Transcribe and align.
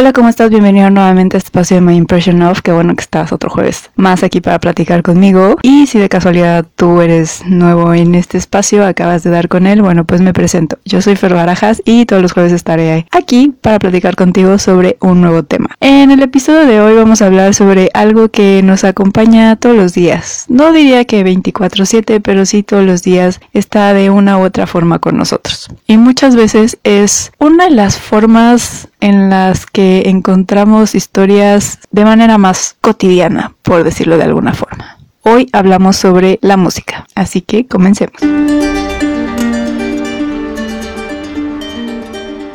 Hola, 0.00 0.12
¿cómo 0.12 0.28
estás? 0.28 0.48
Bienvenido 0.48 0.88
nuevamente 0.90 1.36
a 1.36 1.38
este 1.38 1.48
espacio 1.48 1.74
de 1.74 1.80
My 1.80 1.96
Impression 1.96 2.40
Of. 2.42 2.62
Qué 2.62 2.70
bueno 2.70 2.94
que 2.94 3.00
estás 3.00 3.32
otro 3.32 3.50
jueves 3.50 3.90
más 3.96 4.22
aquí 4.22 4.40
para 4.40 4.60
platicar 4.60 5.02
conmigo. 5.02 5.56
Y 5.62 5.88
si 5.88 5.98
de 5.98 6.08
casualidad 6.08 6.64
tú 6.76 7.00
eres 7.00 7.42
nuevo 7.46 7.92
en 7.92 8.14
este 8.14 8.38
espacio, 8.38 8.86
acabas 8.86 9.24
de 9.24 9.30
dar 9.30 9.48
con 9.48 9.66
él, 9.66 9.82
bueno, 9.82 10.04
pues 10.04 10.20
me 10.20 10.32
presento. 10.32 10.78
Yo 10.84 11.02
soy 11.02 11.16
Fer 11.16 11.34
Barajas 11.34 11.82
y 11.84 12.06
todos 12.06 12.22
los 12.22 12.30
jueves 12.32 12.52
estaré 12.52 13.08
aquí 13.10 13.52
para 13.60 13.80
platicar 13.80 14.14
contigo 14.14 14.60
sobre 14.60 14.98
un 15.00 15.20
nuevo 15.20 15.42
tema. 15.42 15.70
En 15.80 16.12
el 16.12 16.22
episodio 16.22 16.64
de 16.64 16.80
hoy 16.80 16.94
vamos 16.94 17.20
a 17.20 17.26
hablar 17.26 17.52
sobre 17.54 17.90
algo 17.92 18.28
que 18.28 18.60
nos 18.62 18.84
acompaña 18.84 19.56
todos 19.56 19.74
los 19.74 19.94
días. 19.94 20.44
No 20.48 20.70
diría 20.70 21.06
que 21.06 21.24
24/7, 21.24 22.20
pero 22.20 22.46
sí 22.46 22.62
todos 22.62 22.84
los 22.84 23.02
días 23.02 23.40
está 23.52 23.92
de 23.94 24.10
una 24.10 24.38
u 24.38 24.42
otra 24.42 24.68
forma 24.68 25.00
con 25.00 25.16
nosotros. 25.16 25.68
Y 25.88 25.96
muchas 25.96 26.36
veces 26.36 26.78
es 26.84 27.32
una 27.40 27.64
de 27.64 27.72
las 27.72 27.98
formas 27.98 28.86
en 29.00 29.30
las 29.30 29.66
que 29.66 30.04
encontramos 30.06 30.94
historias 30.94 31.78
de 31.90 32.04
manera 32.04 32.38
más 32.38 32.76
cotidiana, 32.80 33.54
por 33.62 33.84
decirlo 33.84 34.16
de 34.16 34.24
alguna 34.24 34.52
forma. 34.52 34.98
Hoy 35.22 35.48
hablamos 35.52 35.96
sobre 35.96 36.38
la 36.42 36.56
música, 36.56 37.06
así 37.14 37.40
que 37.40 37.66
comencemos. 37.66 38.20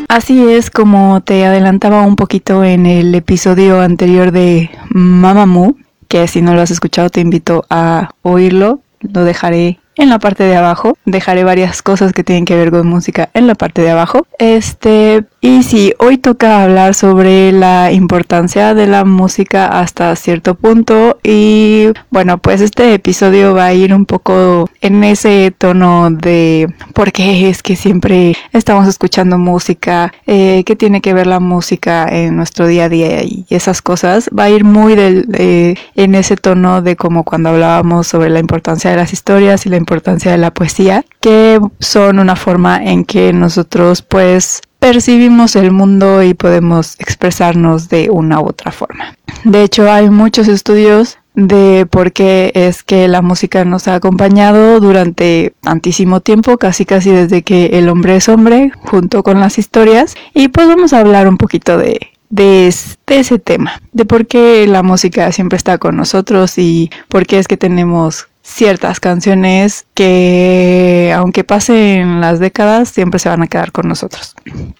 Así 0.08 0.48
es 0.48 0.70
como 0.70 1.22
te 1.22 1.46
adelantaba 1.46 2.02
un 2.02 2.16
poquito 2.16 2.64
en 2.64 2.86
el 2.86 3.16
episodio 3.16 3.82
anterior 3.82 4.32
de 4.32 4.70
Mamamoo, 4.90 5.76
que 6.08 6.28
si 6.28 6.42
no 6.42 6.54
lo 6.54 6.62
has 6.62 6.72
escuchado 6.72 7.10
te 7.10 7.22
invito 7.22 7.66
a 7.70 8.12
oírlo, 8.22 8.82
lo 9.00 9.24
dejaré 9.24 9.80
en 9.96 10.10
la 10.10 10.20
parte 10.20 10.44
de 10.44 10.56
abajo. 10.56 10.98
Dejaré 11.06 11.44
varias 11.44 11.82
cosas 11.82 12.14
que 12.14 12.24
tienen 12.24 12.46
que 12.46 12.56
ver 12.56 12.72
con 12.72 12.88
música 12.88 13.30
en 13.34 13.48
la 13.48 13.56
parte 13.56 13.82
de 13.82 13.92
abajo. 13.92 14.28
Este, 14.38 15.26
y 15.46 15.62
sí, 15.64 15.94
hoy 16.00 16.18
toca 16.18 16.64
hablar 16.64 16.96
sobre 16.96 17.52
la 17.52 17.92
importancia 17.92 18.74
de 18.74 18.88
la 18.88 19.04
música 19.04 19.68
hasta 19.68 20.16
cierto 20.16 20.56
punto. 20.56 21.18
Y 21.22 21.88
bueno, 22.10 22.38
pues 22.38 22.62
este 22.62 22.94
episodio 22.94 23.54
va 23.54 23.66
a 23.66 23.74
ir 23.74 23.94
un 23.94 24.06
poco 24.06 24.70
en 24.80 25.04
ese 25.04 25.54
tono 25.58 26.12
de 26.12 26.74
por 26.94 27.12
qué 27.12 27.50
es 27.50 27.62
que 27.62 27.76
siempre 27.76 28.38
estamos 28.54 28.88
escuchando 28.88 29.38
música, 29.38 30.14
eh, 30.28 30.64
qué 30.66 30.78
tiene 30.78 31.02
que 31.02 31.14
ver 31.14 31.28
la 31.28 31.42
música 31.42 32.08
en 32.10 32.38
nuestro 32.38 32.66
día 32.66 32.86
a 32.86 32.90
día 32.90 33.24
y 33.24 33.46
esas 33.50 33.82
cosas. 33.82 34.30
Va 34.30 34.46
a 34.46 34.50
ir 34.50 34.64
muy 34.64 34.96
del, 34.96 35.28
eh, 35.34 35.76
en 35.96 36.16
ese 36.16 36.38
tono 36.38 36.82
de 36.82 36.96
como 36.96 37.26
cuando 37.26 37.50
hablábamos 37.50 38.08
sobre 38.08 38.30
la 38.30 38.40
importancia 38.40 38.92
de 38.92 38.96
las 38.96 39.12
historias 39.12 39.66
y 39.66 39.70
la 39.70 39.76
importancia 39.76 40.32
de 40.32 40.38
la 40.38 40.54
poesía, 40.54 41.04
que 41.20 41.60
son 41.82 42.20
una 42.20 42.38
forma 42.38 42.82
en 42.82 43.04
que 43.04 43.34
nosotros 43.34 44.02
pues 44.04 44.62
percibimos 44.84 45.56
el 45.56 45.72
mundo 45.72 46.24
y 46.24 46.34
podemos 46.34 47.00
expresarnos 47.00 47.88
de 47.88 48.10
una 48.10 48.42
u 48.42 48.48
otra 48.50 48.74
forma. 48.74 49.16
De 49.46 49.64
hecho, 49.64 49.90
hay 49.90 50.10
muchos 50.10 50.50
estudios 50.50 51.20
de 51.36 51.88
por 51.90 52.12
qué 52.12 52.52
es 52.54 52.84
que 52.84 53.08
la 53.08 53.22
música 53.22 53.64
nos 53.64 53.88
ha 53.88 53.96
acompañado 53.96 54.82
durante 54.82 55.54
tantísimo 55.62 56.20
tiempo, 56.20 56.58
casi 56.58 56.84
casi 56.84 57.12
desde 57.12 57.44
que 57.44 57.78
el 57.78 57.88
hombre 57.88 58.18
es 58.18 58.28
hombre, 58.28 58.74
junto 58.76 59.24
con 59.24 59.40
las 59.40 59.58
historias. 59.58 60.16
Y 60.34 60.50
pues 60.50 60.68
vamos 60.68 60.92
a 60.92 61.00
hablar 61.00 61.30
un 61.30 61.38
poquito 61.38 61.78
de, 61.78 62.10
de, 62.30 62.68
ese 62.68 63.40
tema, 63.40 63.82
de 63.94 64.04
por 64.04 64.28
qué 64.28 64.68
la 64.68 64.84
música 64.84 65.32
siempre 65.32 65.56
está 65.56 65.78
con 65.78 65.96
nosotros 65.96 66.58
y 66.58 66.92
por 67.08 67.26
qué 67.26 67.40
es 67.40 67.48
que 67.48 67.56
tenemos 67.56 68.28
ciertas 68.44 69.00
canciones 69.00 69.86
que 69.94 71.14
aunque 71.16 71.46
pasen 71.46 72.20
las 72.20 72.40
décadas 72.40 72.90
siempre 72.90 73.18
se 73.20 73.30
van 73.30 73.42
a 73.42 73.48
quedar 73.48 73.72
con 73.72 73.88
nosotros. 73.88 74.36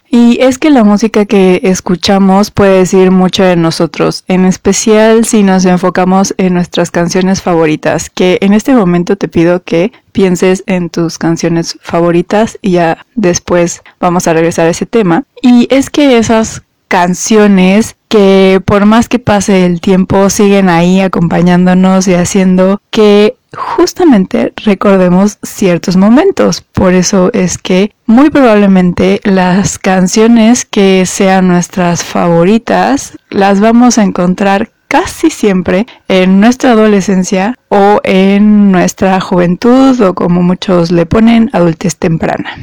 Y 0.08 0.38
es 0.40 0.58
que 0.58 0.70
la 0.70 0.84
música 0.84 1.24
que 1.24 1.60
escuchamos 1.64 2.50
puede 2.50 2.78
decir 2.78 3.10
mucho 3.10 3.42
de 3.42 3.56
nosotros, 3.56 4.24
en 4.28 4.44
especial 4.44 5.24
si 5.24 5.42
nos 5.42 5.64
enfocamos 5.64 6.34
en 6.36 6.54
nuestras 6.54 6.90
canciones 6.90 7.42
favoritas, 7.42 8.10
que 8.10 8.38
en 8.42 8.52
este 8.52 8.74
momento 8.74 9.16
te 9.16 9.28
pido 9.28 9.64
que 9.64 9.92
pienses 10.12 10.62
en 10.66 10.90
tus 10.90 11.18
canciones 11.18 11.78
favoritas 11.80 12.58
y 12.62 12.72
ya 12.72 13.04
después 13.14 13.82
vamos 13.98 14.28
a 14.28 14.34
regresar 14.34 14.66
a 14.66 14.70
ese 14.70 14.86
tema. 14.86 15.24
Y 15.42 15.66
es 15.70 15.90
que 15.90 16.18
esas 16.18 16.62
canciones 16.94 17.96
que 18.06 18.62
por 18.64 18.86
más 18.86 19.08
que 19.08 19.18
pase 19.18 19.66
el 19.66 19.80
tiempo 19.80 20.30
siguen 20.30 20.68
ahí 20.68 21.00
acompañándonos 21.00 22.06
y 22.06 22.14
haciendo 22.14 22.80
que 22.90 23.34
justamente 23.52 24.52
recordemos 24.64 25.38
ciertos 25.42 25.96
momentos. 25.96 26.60
Por 26.60 26.94
eso 26.94 27.30
es 27.32 27.58
que 27.58 27.92
muy 28.06 28.30
probablemente 28.30 29.20
las 29.24 29.80
canciones 29.80 30.64
que 30.64 31.04
sean 31.04 31.48
nuestras 31.48 32.04
favoritas 32.04 33.18
las 33.28 33.58
vamos 33.58 33.98
a 33.98 34.04
encontrar 34.04 34.70
casi 34.86 35.30
siempre 35.30 35.88
en 36.06 36.38
nuestra 36.38 36.70
adolescencia 36.70 37.58
o 37.70 38.00
en 38.04 38.70
nuestra 38.70 39.20
juventud 39.20 40.00
o 40.00 40.14
como 40.14 40.42
muchos 40.42 40.92
le 40.92 41.06
ponen 41.06 41.50
adultez 41.52 41.96
temprana. 41.96 42.56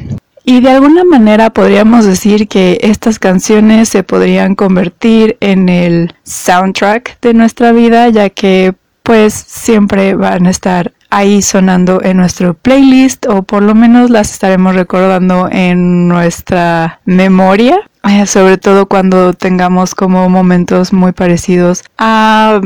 Y 0.44 0.60
de 0.60 0.70
alguna 0.70 1.04
manera 1.04 1.50
podríamos 1.50 2.04
decir 2.04 2.48
que 2.48 2.78
estas 2.82 3.18
canciones 3.18 3.88
se 3.88 4.02
podrían 4.02 4.54
convertir 4.54 5.36
en 5.40 5.68
el 5.68 6.14
soundtrack 6.24 7.20
de 7.20 7.34
nuestra 7.34 7.72
vida, 7.72 8.08
ya 8.08 8.28
que 8.30 8.74
pues 9.02 9.34
siempre 9.34 10.14
van 10.14 10.46
a 10.46 10.50
estar 10.50 10.92
ahí 11.10 11.42
sonando 11.42 12.02
en 12.02 12.16
nuestro 12.16 12.54
playlist 12.54 13.26
o 13.26 13.42
por 13.42 13.62
lo 13.62 13.74
menos 13.74 14.10
las 14.10 14.32
estaremos 14.32 14.74
recordando 14.74 15.48
en 15.50 16.08
nuestra 16.08 17.00
memoria. 17.04 17.78
Eh, 18.04 18.26
sobre 18.26 18.58
todo 18.58 18.86
cuando 18.86 19.32
tengamos 19.32 19.94
como 19.94 20.28
momentos 20.28 20.92
muy 20.92 21.12
parecidos 21.12 21.84
a 21.98 22.60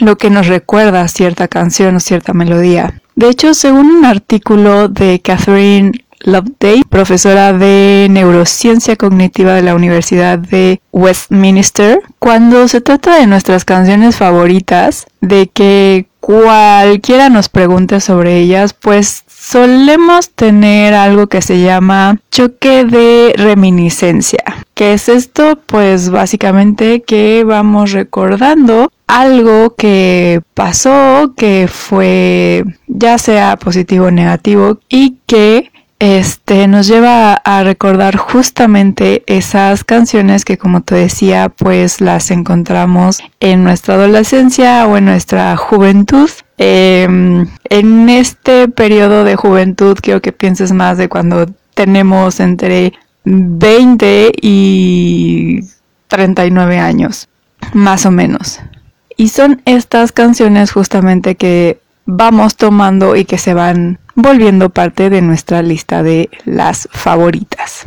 lo 0.00 0.16
que 0.16 0.30
nos 0.30 0.46
recuerda 0.46 1.06
cierta 1.08 1.46
canción 1.46 1.96
o 1.96 2.00
cierta 2.00 2.32
melodía. 2.32 2.94
De 3.14 3.28
hecho, 3.28 3.52
según 3.52 3.90
un 3.90 4.06
artículo 4.06 4.88
de 4.88 5.20
Catherine 5.20 5.92
Loveday, 6.20 6.82
profesora 6.88 7.52
de 7.52 8.08
neurociencia 8.10 8.96
cognitiva 8.96 9.54
de 9.54 9.62
la 9.62 9.74
Universidad 9.74 10.38
de 10.38 10.80
Westminster, 10.92 12.00
cuando 12.18 12.68
se 12.68 12.80
trata 12.80 13.16
de 13.16 13.26
nuestras 13.26 13.64
canciones 13.64 14.16
favoritas, 14.16 15.06
de 15.20 15.48
que 15.48 16.06
cualquiera 16.20 17.30
nos 17.30 17.48
pregunte 17.48 18.00
sobre 18.00 18.38
ellas, 18.38 18.74
pues 18.74 19.24
solemos 19.28 20.30
tener 20.30 20.92
algo 20.94 21.28
que 21.28 21.40
se 21.40 21.60
llama 21.60 22.20
choque 22.30 22.84
de 22.84 23.32
reminiscencia. 23.36 24.42
¿Qué 24.74 24.92
es 24.92 25.08
esto? 25.08 25.58
Pues 25.64 26.10
básicamente 26.10 27.02
que 27.02 27.44
vamos 27.44 27.92
recordando 27.92 28.92
algo 29.06 29.74
que 29.74 30.42
pasó, 30.54 31.32
que 31.36 31.66
fue 31.66 32.64
ya 32.86 33.16
sea 33.16 33.56
positivo 33.56 34.06
o 34.06 34.10
negativo 34.10 34.80
y 34.88 35.16
que 35.26 35.70
este 35.98 36.68
nos 36.68 36.86
lleva 36.86 37.34
a 37.34 37.64
recordar 37.64 38.16
justamente 38.16 39.24
esas 39.26 39.82
canciones 39.82 40.44
que 40.44 40.56
como 40.56 40.82
te 40.82 40.94
decía 40.94 41.48
pues 41.48 42.00
las 42.00 42.30
encontramos 42.30 43.20
en 43.40 43.64
nuestra 43.64 43.94
adolescencia 43.94 44.86
o 44.86 44.96
en 44.96 45.06
nuestra 45.06 45.56
juventud. 45.56 46.30
Em, 46.56 47.48
en 47.64 48.08
este 48.08 48.68
periodo 48.68 49.24
de 49.24 49.36
juventud 49.36 49.96
quiero 50.00 50.22
que 50.22 50.32
pienses 50.32 50.72
más 50.72 50.98
de 50.98 51.08
cuando 51.08 51.46
tenemos 51.74 52.40
entre 52.40 52.92
20 53.24 54.32
y 54.40 55.60
39 56.06 56.78
años 56.78 57.28
más 57.72 58.06
o 58.06 58.10
menos. 58.10 58.60
Y 59.16 59.28
son 59.28 59.62
estas 59.64 60.12
canciones 60.12 60.70
justamente 60.70 61.34
que 61.34 61.80
vamos 62.06 62.56
tomando 62.56 63.16
y 63.16 63.24
que 63.24 63.36
se 63.36 63.52
van 63.52 63.98
volviendo 64.18 64.70
parte 64.70 65.10
de 65.10 65.22
nuestra 65.22 65.62
lista 65.62 66.02
de 66.02 66.28
las 66.44 66.88
favoritas. 66.90 67.84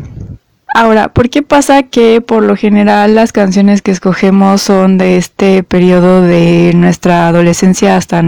Ahora, 0.74 1.10
¿por 1.10 1.30
qué 1.30 1.42
pasa 1.42 1.84
que 1.84 2.22
por 2.22 2.44
lo 2.44 2.56
general 2.56 3.16
las 3.16 3.34
canciones 3.34 3.82
que 3.82 3.92
escogemos 3.92 4.62
son 4.62 4.98
de 4.98 5.18
este 5.18 5.64
periodo 5.64 6.22
de 6.22 6.72
nuestra 6.74 7.28
adolescencia 7.28 7.98
hasta 7.98 8.24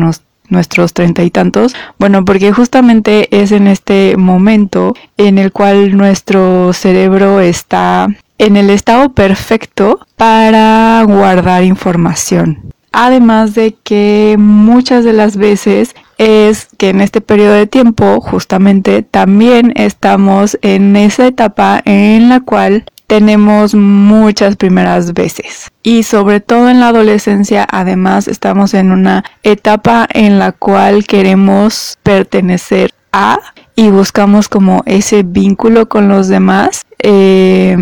nuestros 0.50 0.92
treinta 0.92 1.24
y 1.24 1.32
tantos? 1.32 1.74
Bueno, 1.98 2.26
porque 2.26 2.52
justamente 2.52 3.30
es 3.32 3.54
en 3.54 3.68
este 3.68 4.18
momento 4.18 4.94
en 5.16 5.38
el 5.38 5.54
cual 5.54 5.96
nuestro 5.96 6.74
cerebro 6.74 7.40
está 7.40 8.10
en 8.38 8.58
el 8.58 8.70
estado 8.70 9.14
perfecto 9.14 10.06
para 10.18 11.02
guardar 11.08 11.64
información. 11.64 12.74
Además 12.92 13.56
de 13.56 13.74
que 13.84 14.36
muchas 14.38 15.06
de 15.06 15.14
las 15.14 15.38
veces 15.38 15.96
es 16.24 16.68
que 16.78 16.90
en 16.90 17.02
este 17.02 17.22
periodo 17.22 17.54
de 17.54 17.68
tiempo 17.68 18.22
justamente 18.22 19.02
también 19.02 19.74
estamos 19.76 20.58
en 20.62 20.96
esa 20.96 21.28
etapa 21.28 21.82
en 21.86 22.30
la 22.30 22.40
cual 22.40 22.86
tenemos 23.08 23.76
muchas 23.76 24.56
primeras 24.56 25.14
veces. 25.14 25.70
Y 25.84 26.04
sobre 26.04 26.40
todo 26.40 26.70
en 26.70 26.80
la 26.80 26.88
adolescencia 26.88 27.68
además 27.70 28.28
estamos 28.28 28.74
en 28.74 28.92
una 28.92 29.24
etapa 29.44 30.08
en 30.12 30.40
la 30.40 30.54
cual 30.54 31.06
queremos 31.06 31.98
pertenecer 32.04 32.94
a 33.12 33.40
y 33.76 33.90
buscamos 33.90 34.48
como 34.48 34.82
ese 34.86 35.24
vínculo 35.24 35.90
con 35.90 36.08
los 36.08 36.28
demás. 36.30 36.86
Eh, 37.00 37.78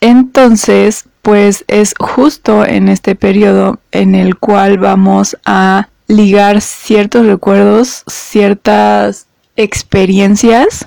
Entonces, 0.00 1.06
pues 1.22 1.64
es 1.66 1.94
justo 1.98 2.64
en 2.64 2.88
este 2.88 3.16
periodo 3.16 3.80
en 3.90 4.14
el 4.14 4.36
cual 4.36 4.78
vamos 4.78 5.36
a 5.44 5.88
ligar 6.08 6.60
ciertos 6.60 7.26
recuerdos, 7.26 8.04
ciertas 8.06 9.26
experiencias 9.56 10.86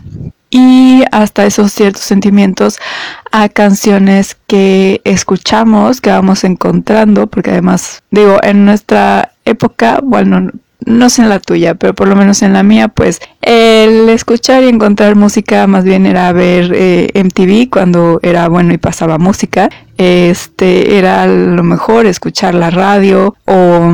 y 0.50 1.04
hasta 1.12 1.46
esos 1.46 1.72
ciertos 1.72 2.04
sentimientos 2.04 2.80
a 3.32 3.50
canciones 3.50 4.38
que 4.48 5.02
escuchamos, 5.04 6.02
que 6.02 6.10
vamos 6.10 6.44
encontrando, 6.44 7.28
porque 7.28 7.52
además, 7.52 8.04
digo, 8.10 8.38
en 8.42 8.66
nuestra 8.66 9.34
época, 9.46 10.00
bueno, 10.04 10.50
no 10.86 11.10
sé 11.10 11.22
en 11.22 11.30
la 11.30 11.40
tuya, 11.40 11.76
pero 11.76 11.94
por 11.94 12.08
lo 12.08 12.16
menos 12.16 12.42
en 12.42 12.54
la 12.54 12.64
mía, 12.64 12.88
pues 12.88 13.20
el 13.42 14.10
escuchar 14.10 14.64
y 14.64 14.70
encontrar 14.70 15.16
música 15.16 15.68
más 15.68 15.84
bien 15.84 16.06
era 16.06 16.32
ver 16.32 16.72
eh, 16.74 17.12
MTV 17.14 17.70
cuando 17.70 18.20
era 18.24 18.48
bueno 18.48 18.74
y 18.74 18.78
pasaba 18.78 19.18
música. 19.18 19.70
Este 19.98 20.98
era 20.98 21.28
lo 21.28 21.64
mejor 21.64 22.06
escuchar 22.06 22.56
la 22.56 22.72
radio 22.72 23.36
o 23.46 23.94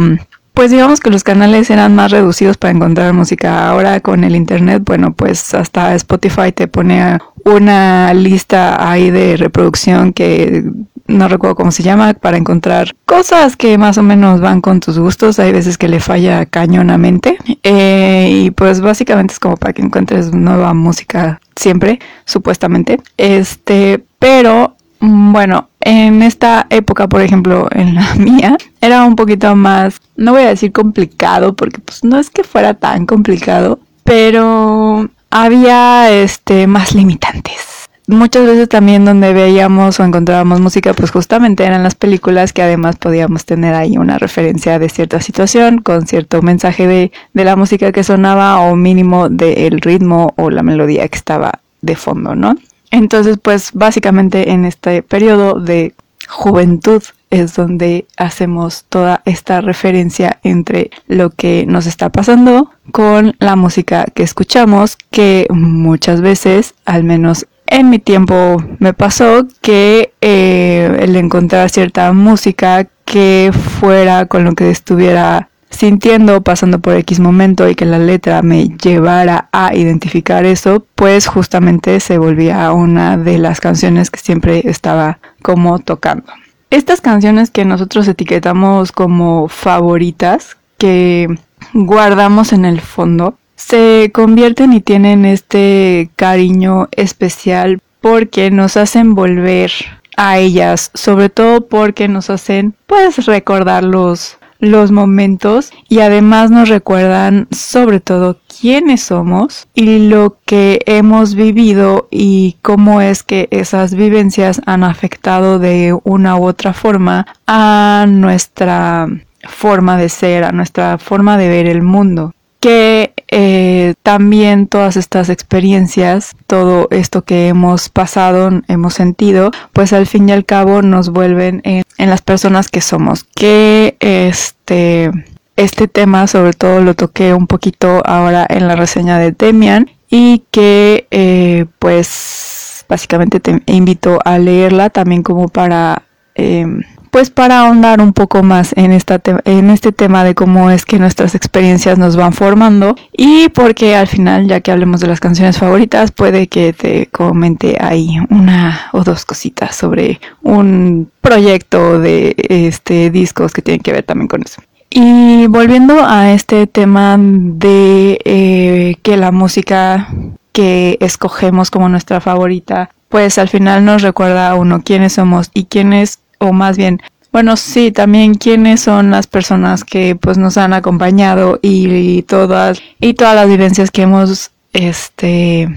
pues 0.56 0.72
digamos 0.72 1.00
que 1.00 1.12
los 1.12 1.24
canales 1.24 1.70
eran 1.70 1.96
más 1.96 2.12
reducidos 2.12 2.58
para 2.58 2.74
encontrar 2.74 3.14
música. 3.14 3.70
Ahora 3.70 4.00
con 4.00 4.24
el 4.24 4.36
internet, 4.36 4.82
bueno, 4.86 5.14
pues 5.14 5.54
hasta 5.54 5.94
Spotify 5.96 6.52
te 6.54 6.68
pone 6.68 7.20
una 7.44 8.14
lista 8.14 8.90
ahí 8.90 9.12
de 9.12 9.38
reproducción 9.38 10.14
que 10.14 10.64
no 11.08 11.28
recuerdo 11.28 11.56
cómo 11.56 11.72
se 11.72 11.84
llama, 11.84 12.14
para 12.16 12.38
encontrar 12.38 12.96
cosas 13.06 13.56
que 13.56 13.78
más 13.78 14.00
o 14.00 14.04
menos 14.04 14.42
van 14.42 14.62
con 14.62 14.80
tus 14.80 14.98
gustos. 14.98 15.38
Hay 15.38 15.52
veces 15.52 15.78
que 15.78 15.88
le 15.88 16.00
falla 16.00 16.46
cañonamente. 16.46 17.38
Eh, 17.62 18.30
y 18.32 18.52
pues 18.52 18.82
básicamente 18.82 19.34
es 19.34 19.40
como 19.40 19.58
para 19.58 19.74
que 19.74 19.84
encuentres 19.84 20.34
nueva 20.34 20.74
música 20.74 21.42
siempre, 21.56 22.00
supuestamente. 22.26 23.00
Este, 23.18 24.04
pero 24.18 24.76
Mm, 25.06 25.34
bueno, 25.34 25.70
en 25.86 26.24
esta 26.24 26.66
época, 26.72 27.08
por 27.08 27.22
ejemplo, 27.22 27.70
en 27.72 27.96
la 27.96 28.16
mía, 28.18 28.58
era 28.82 29.06
un 29.06 29.16
poquito 29.16 29.56
más, 29.56 30.02
no 30.18 30.34
voy 30.34 30.42
a 30.42 30.50
decir 30.50 30.74
complicado, 30.74 31.56
porque 31.56 31.80
pues 31.80 32.04
no 32.04 32.20
es 32.20 32.30
que 32.30 32.44
fuera 32.44 32.74
tan 32.74 33.06
complicado, 33.06 33.80
pero 34.04 35.08
había 35.30 36.12
este 36.12 36.68
más 36.68 36.94
limitantes. 36.94 37.88
Muchas 38.08 38.46
veces 38.46 38.70
también 38.70 39.06
donde 39.06 39.34
veíamos 39.34 40.00
o 40.00 40.04
encontrábamos 40.04 40.60
música, 40.60 40.94
pues 40.94 41.10
justamente 41.10 41.64
eran 41.64 41.82
las 41.82 41.96
películas 41.96 42.54
que 42.54 42.62
además 42.62 42.98
podíamos 42.98 43.46
tener 43.46 43.74
ahí 43.74 43.98
una 43.98 44.20
referencia 44.20 44.78
de 44.78 44.90
cierta 44.90 45.22
situación 45.22 45.80
con 45.80 46.06
cierto 46.06 46.42
mensaje 46.44 46.88
de, 46.88 47.12
de 47.34 47.46
la 47.46 47.56
música 47.56 47.92
que 47.92 48.04
sonaba 48.04 48.60
o 48.60 48.76
mínimo 48.76 49.30
del 49.30 49.82
ritmo 49.82 50.34
o 50.36 50.52
la 50.52 50.62
melodía 50.62 51.08
que 51.08 51.18
estaba 51.18 51.62
de 51.82 51.96
fondo, 51.96 52.36
¿no? 52.36 52.56
Entonces, 52.92 53.38
pues 53.42 53.72
básicamente 53.74 54.52
en 54.52 54.66
este 54.66 55.04
periodo 55.04 55.60
de 55.60 55.94
juventud 56.28 57.04
es 57.30 57.56
donde 57.56 58.06
hacemos 58.18 58.86
toda 58.90 59.22
esta 59.26 59.62
referencia 59.62 60.40
entre 60.44 60.90
lo 61.08 61.30
que 61.30 61.66
nos 61.68 61.86
está 61.86 62.10
pasando 62.10 62.72
con 62.92 63.36
la 63.40 63.56
música 63.56 64.06
que 64.14 64.24
escuchamos, 64.24 64.98
que 65.12 65.48
muchas 65.50 66.22
veces, 66.22 66.76
al 66.86 67.04
menos 67.04 67.48
en 67.68 67.90
mi 67.90 68.00
tiempo 68.00 68.64
me 68.80 68.94
pasó, 68.94 69.48
que 69.62 70.14
eh, 70.22 70.98
el 71.02 71.16
encontrar 71.16 71.70
cierta 71.70 72.14
música 72.14 72.88
que 73.06 73.52
fuera 73.80 74.26
con 74.28 74.44
lo 74.44 74.54
que 74.54 74.70
estuviera 74.70 75.50
sintiendo, 75.76 76.42
pasando 76.42 76.80
por 76.80 76.96
X 76.96 77.20
momento 77.20 77.70
y 77.70 77.76
que 77.76 77.86
la 77.86 78.00
letra 78.00 78.42
me 78.42 78.70
llevara 78.70 79.50
a 79.52 79.76
identificar 79.76 80.46
eso, 80.46 80.86
pues 80.96 81.28
justamente 81.28 82.00
se 82.00 82.18
volvía 82.18 82.72
una 82.72 83.18
de 83.18 83.38
las 83.38 83.60
canciones 83.60 84.10
que 84.10 84.20
siempre 84.20 84.62
estaba 84.66 85.20
como 85.42 85.80
tocando. 85.80 86.26
Estas 86.70 87.02
canciones 87.02 87.52
que 87.52 87.66
nosotros 87.66 88.08
etiquetamos 88.08 88.92
como 88.92 89.48
favoritas, 89.48 90.58
que 90.78 91.28
guardamos 91.74 92.54
en 92.54 92.66
el 92.66 92.82
fondo, 92.82 93.38
se 93.56 94.12
convierten 94.14 94.74
y 94.74 94.82
tienen 94.82 95.26
este 95.26 96.10
cariño 96.16 96.90
especial 96.92 97.82
porque 98.02 98.52
nos 98.52 98.78
hacen 98.78 99.16
volver 99.16 99.72
a 100.18 100.38
ellas, 100.38 100.92
sobre 100.94 101.30
todo 101.30 101.68
porque 101.68 102.08
nos 102.08 102.30
hacen 102.30 102.76
pues 102.88 103.26
recordar 103.26 103.84
los 103.84 104.38
los 104.66 104.92
momentos 104.92 105.72
y 105.90 106.00
además 106.00 106.52
nos 106.52 106.70
recuerdan 106.70 107.48
sobre 107.52 108.00
todo 108.00 108.38
quiénes 108.60 109.02
somos 109.02 109.68
y 109.74 110.08
lo 110.08 110.38
que 110.46 110.82
hemos 110.86 111.36
vivido 111.36 112.08
y 112.12 112.58
cómo 112.62 113.02
es 113.02 113.24
que 113.24 113.48
esas 113.52 113.96
vivencias 113.96 114.62
han 114.66 114.84
afectado 114.84 115.60
de 115.60 115.98
una 116.04 116.38
u 116.38 116.46
otra 116.46 116.74
forma 116.74 117.26
a 117.48 118.06
nuestra 118.08 119.08
forma 119.48 119.98
de 119.98 120.10
ser, 120.10 120.44
a 120.44 120.52
nuestra 120.52 120.98
forma 120.98 121.38
de 121.38 121.50
ver 121.50 121.68
el 121.68 121.82
mundo 121.82 122.35
que 122.66 123.14
eh, 123.28 123.94
también 124.02 124.66
todas 124.66 124.98
estas 124.98 125.30
experiencias, 125.30 126.36
todo 126.48 126.88
esto 126.90 127.22
que 127.22 127.48
hemos 127.48 127.90
pasado, 127.90 128.50
hemos 128.68 128.96
sentido, 128.96 129.52
pues 129.72 129.94
al 129.94 130.08
fin 130.08 130.28
y 130.30 130.32
al 130.32 130.46
cabo 130.46 130.82
nos 130.82 131.10
vuelven 131.10 131.62
en, 131.64 131.84
las 132.00 132.24
personas 132.24 132.70
que 132.70 132.82
somos. 132.82 133.24
Que 133.24 133.98
este, 134.00 135.12
este 135.56 135.88
tema 135.88 136.26
sobre 136.26 136.54
todo 136.54 136.82
lo 136.82 136.96
toqué 136.96 137.36
un 137.36 137.46
poquito 137.46 138.02
ahora 138.04 138.48
en 138.50 138.68
la 138.68 138.76
reseña 138.76 139.20
de 139.20 139.32
Demian 139.32 139.92
y 140.10 140.42
que 140.50 141.06
eh, 141.12 141.68
pues 141.78 142.84
básicamente 142.90 143.40
te 143.40 143.62
invito 143.68 144.18
a 144.26 144.40
leerla 144.40 144.90
también 144.90 145.22
como 145.22 145.50
para... 145.50 146.02
Em, 146.34 146.82
pues 147.16 147.30
para 147.30 147.62
ahondar 147.62 148.02
un 148.02 148.12
poco 148.12 148.44
más 148.44 148.74
en, 148.76 148.92
esta 148.92 149.22
en 149.46 149.70
este 149.70 149.94
tema 149.94 150.26
de 150.26 150.36
cómo 150.36 150.70
es 150.70 150.84
que 150.84 151.00
nuestras 151.00 151.34
experiencias 151.34 151.98
nos 151.98 152.18
van 152.18 152.34
formando 152.34 152.98
y 153.14 153.48
porque 153.48 153.96
al 153.96 154.08
final, 154.08 154.48
ya 154.48 154.60
que 154.60 154.70
hablemos 154.74 155.00
de 155.00 155.08
las 155.08 155.22
canciones 155.22 155.58
favoritas, 155.58 156.12
puede 156.12 156.48
que 156.48 156.74
te 156.74 157.06
comente 157.06 157.78
ahí 157.80 158.18
una 158.30 158.90
o 158.92 159.06
dos 159.06 159.24
cositas 159.24 159.78
sobre 159.78 160.20
un 160.42 161.10
proyecto 161.22 162.00
de 162.00 162.36
este 162.50 163.10
discos 163.12 163.54
que 163.54 163.62
tienen 163.62 163.80
que 163.80 163.94
ver 163.94 164.04
también 164.04 164.28
con 164.28 164.42
eso. 164.42 164.62
Y 164.90 165.48
volviendo 165.48 166.06
a 166.06 166.34
este 166.34 166.68
tema 166.68 167.16
de 167.18 168.20
eh, 168.26 168.96
que 169.04 169.16
la 169.16 169.32
música 169.32 170.10
que 170.52 170.98
escogemos 171.00 171.72
como 171.72 171.88
nuestra 171.88 172.20
favorita, 172.20 172.90
pues 173.08 173.38
al 173.38 173.48
final 173.48 173.86
nos 173.86 174.02
recuerda 174.02 174.50
a 174.50 174.56
uno 174.56 174.82
quiénes 174.84 175.14
somos 175.14 175.50
y 175.54 175.66
quiénes 175.66 176.20
o 176.40 176.54
más 176.54 176.78
bien, 176.78 177.02
bueno, 177.36 177.58
sí, 177.58 177.92
también 177.92 178.36
quiénes 178.36 178.80
son 178.80 179.12
las 179.12 179.28
personas 179.28 179.84
que 179.84 180.16
pues 180.16 180.38
nos 180.38 180.58
han 180.58 180.72
acompañado 180.72 181.60
y, 181.62 182.22
todas 182.22 182.82
y 183.02 183.14
todas 183.14 183.36
las 183.36 183.50
vivencias 183.50 183.92
que 183.92 184.04
hemos 184.04 184.52
este 184.76 185.70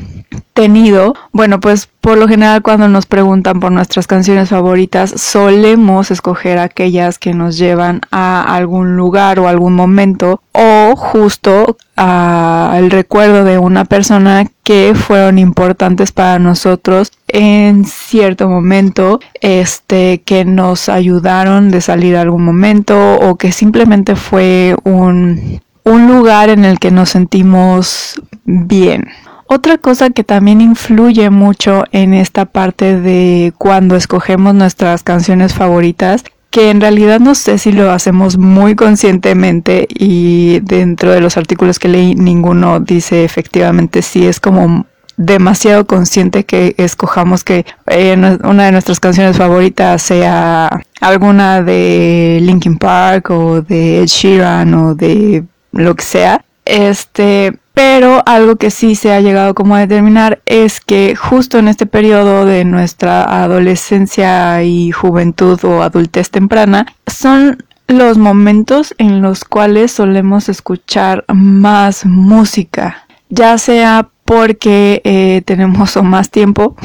tenido. 0.52 1.14
Bueno, 1.32 1.60
pues 1.60 1.88
por 2.00 2.18
lo 2.18 2.26
general 2.26 2.62
cuando 2.62 2.88
nos 2.88 3.06
preguntan 3.06 3.60
por 3.60 3.70
nuestras 3.70 4.06
canciones 4.06 4.48
favoritas, 4.48 5.14
solemos 5.16 6.10
escoger 6.10 6.58
aquellas 6.58 7.18
que 7.18 7.32
nos 7.32 7.56
llevan 7.56 8.00
a 8.10 8.42
algún 8.56 8.96
lugar 8.96 9.38
o 9.38 9.48
algún 9.48 9.74
momento 9.74 10.42
o 10.52 10.96
justo 10.96 11.76
al 11.94 12.90
recuerdo 12.90 13.44
de 13.44 13.58
una 13.58 13.84
persona 13.84 14.46
que 14.64 14.94
fueron 14.94 15.38
importantes 15.38 16.12
para 16.12 16.38
nosotros 16.38 17.12
en 17.28 17.84
cierto 17.84 18.48
momento, 18.48 19.20
este, 19.40 20.22
que 20.24 20.44
nos 20.44 20.88
ayudaron 20.88 21.70
de 21.70 21.80
salir 21.80 22.16
a 22.16 22.22
algún 22.22 22.44
momento 22.44 23.16
o 23.16 23.36
que 23.36 23.52
simplemente 23.52 24.16
fue 24.16 24.76
un 24.84 25.60
un 25.88 26.06
lugar 26.06 26.50
en 26.50 26.64
el 26.64 26.78
que 26.78 26.90
nos 26.90 27.10
sentimos 27.10 28.20
bien. 28.44 29.08
Otra 29.46 29.78
cosa 29.78 30.10
que 30.10 30.24
también 30.24 30.60
influye 30.60 31.30
mucho 31.30 31.84
en 31.92 32.12
esta 32.12 32.44
parte 32.44 33.00
de 33.00 33.52
cuando 33.56 33.96
escogemos 33.96 34.54
nuestras 34.54 35.02
canciones 35.02 35.54
favoritas, 35.54 36.22
que 36.50 36.70
en 36.70 36.80
realidad 36.80 37.18
no 37.18 37.34
sé 37.34 37.58
si 37.58 37.72
lo 37.72 37.90
hacemos 37.90 38.36
muy 38.36 38.74
conscientemente 38.74 39.86
y 39.88 40.60
dentro 40.60 41.12
de 41.12 41.20
los 41.20 41.36
artículos 41.36 41.78
que 41.78 41.88
leí 41.88 42.14
ninguno 42.14 42.80
dice 42.80 43.24
efectivamente 43.24 44.02
si 44.02 44.26
es 44.26 44.40
como 44.40 44.86
demasiado 45.18 45.86
consciente 45.86 46.44
que 46.44 46.74
escojamos 46.78 47.42
que 47.42 47.66
eh, 47.86 48.16
una 48.44 48.64
de 48.66 48.72
nuestras 48.72 49.00
canciones 49.00 49.36
favoritas 49.36 50.00
sea 50.00 50.82
alguna 51.00 51.62
de 51.62 52.38
Linkin 52.40 52.78
Park 52.78 53.30
o 53.30 53.60
de 53.60 54.02
Ed 54.02 54.06
Sheeran 54.06 54.74
o 54.74 54.94
de 54.94 55.44
lo 55.78 55.94
que 55.94 56.04
sea. 56.04 56.44
Este, 56.64 57.58
pero 57.72 58.22
algo 58.26 58.56
que 58.56 58.70
sí 58.70 58.94
se 58.94 59.12
ha 59.12 59.20
llegado 59.20 59.54
como 59.54 59.74
a 59.74 59.80
determinar 59.80 60.42
es 60.44 60.80
que 60.80 61.16
justo 61.16 61.58
en 61.58 61.68
este 61.68 61.86
periodo 61.86 62.44
de 62.44 62.64
nuestra 62.64 63.42
adolescencia 63.42 64.62
y 64.62 64.90
juventud 64.90 65.58
o 65.64 65.82
adultez 65.82 66.30
temprana 66.30 66.86
son 67.06 67.64
los 67.86 68.18
momentos 68.18 68.94
en 68.98 69.22
los 69.22 69.44
cuales 69.44 69.92
solemos 69.92 70.48
escuchar 70.48 71.24
más 71.32 72.04
música, 72.04 73.06
ya 73.30 73.56
sea 73.56 74.08
porque 74.24 75.00
eh, 75.04 75.42
tenemos 75.46 75.96
más 76.02 76.30
tiempo 76.30 76.76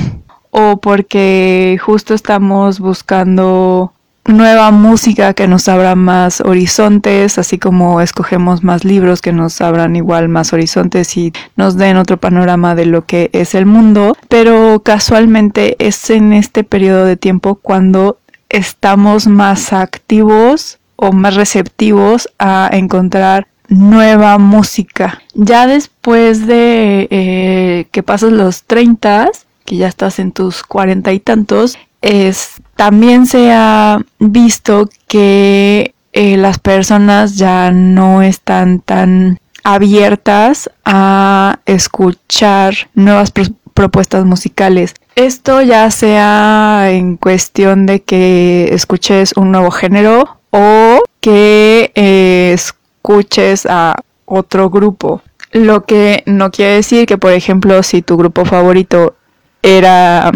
o 0.51 0.77
porque 0.77 1.77
justo 1.83 2.13
estamos 2.13 2.79
buscando 2.79 3.92
nueva 4.25 4.71
música 4.71 5.33
que 5.33 5.47
nos 5.47 5.67
abra 5.67 5.95
más 5.95 6.41
horizontes, 6.41 7.37
así 7.37 7.57
como 7.57 8.01
escogemos 8.01 8.63
más 8.63 8.85
libros 8.85 9.21
que 9.21 9.33
nos 9.33 9.59
abran 9.61 9.95
igual 9.95 10.29
más 10.29 10.53
horizontes 10.53 11.17
y 11.17 11.33
nos 11.55 11.75
den 11.75 11.97
otro 11.97 12.17
panorama 12.17 12.75
de 12.75 12.85
lo 12.85 13.05
que 13.05 13.29
es 13.33 13.53
el 13.55 13.65
mundo, 13.65 14.15
pero 14.29 14.81
casualmente 14.83 15.75
es 15.79 16.09
en 16.09 16.33
este 16.33 16.63
periodo 16.63 17.05
de 17.05 17.17
tiempo 17.17 17.55
cuando 17.55 18.17
estamos 18.49 19.27
más 19.27 19.73
activos 19.73 20.79
o 20.95 21.11
más 21.11 21.35
receptivos 21.35 22.29
a 22.39 22.69
encontrar 22.71 23.47
nueva 23.67 24.37
música. 24.37 25.21
Ya 25.33 25.67
después 25.67 26.45
de 26.45 27.07
eh, 27.09 27.87
que 27.91 28.03
pasas 28.03 28.31
los 28.31 28.63
30, 28.63 29.29
que 29.65 29.77
ya 29.77 29.87
estás 29.87 30.19
en 30.19 30.31
tus 30.31 30.63
cuarenta 30.63 31.11
y 31.13 31.19
tantos, 31.19 31.77
es, 32.01 32.61
también 32.75 33.25
se 33.25 33.51
ha 33.51 33.99
visto 34.19 34.89
que 35.07 35.93
eh, 36.11 36.37
las 36.37 36.59
personas 36.59 37.37
ya 37.37 37.71
no 37.71 38.21
están 38.21 38.79
tan 38.79 39.39
abiertas 39.63 40.69
a 40.85 41.59
escuchar 41.65 42.75
nuevas 42.93 43.31
propuestas 43.73 44.25
musicales. 44.25 44.93
Esto 45.15 45.61
ya 45.61 45.89
sea 45.91 46.89
en 46.91 47.17
cuestión 47.17 47.85
de 47.85 48.01
que 48.01 48.69
escuches 48.71 49.33
un 49.35 49.51
nuevo 49.51 49.71
género 49.71 50.39
o 50.49 51.03
que 51.21 51.91
eh, 51.95 52.51
escuches 52.53 53.65
a 53.65 53.95
otro 54.25 54.69
grupo. 54.69 55.21
Lo 55.51 55.85
que 55.85 56.23
no 56.25 56.51
quiere 56.51 56.73
decir 56.75 57.05
que, 57.05 57.17
por 57.17 57.31
ejemplo, 57.31 57.81
si 57.83 58.01
tu 58.01 58.17
grupo 58.17 58.45
favorito 58.45 59.15
era 59.61 60.31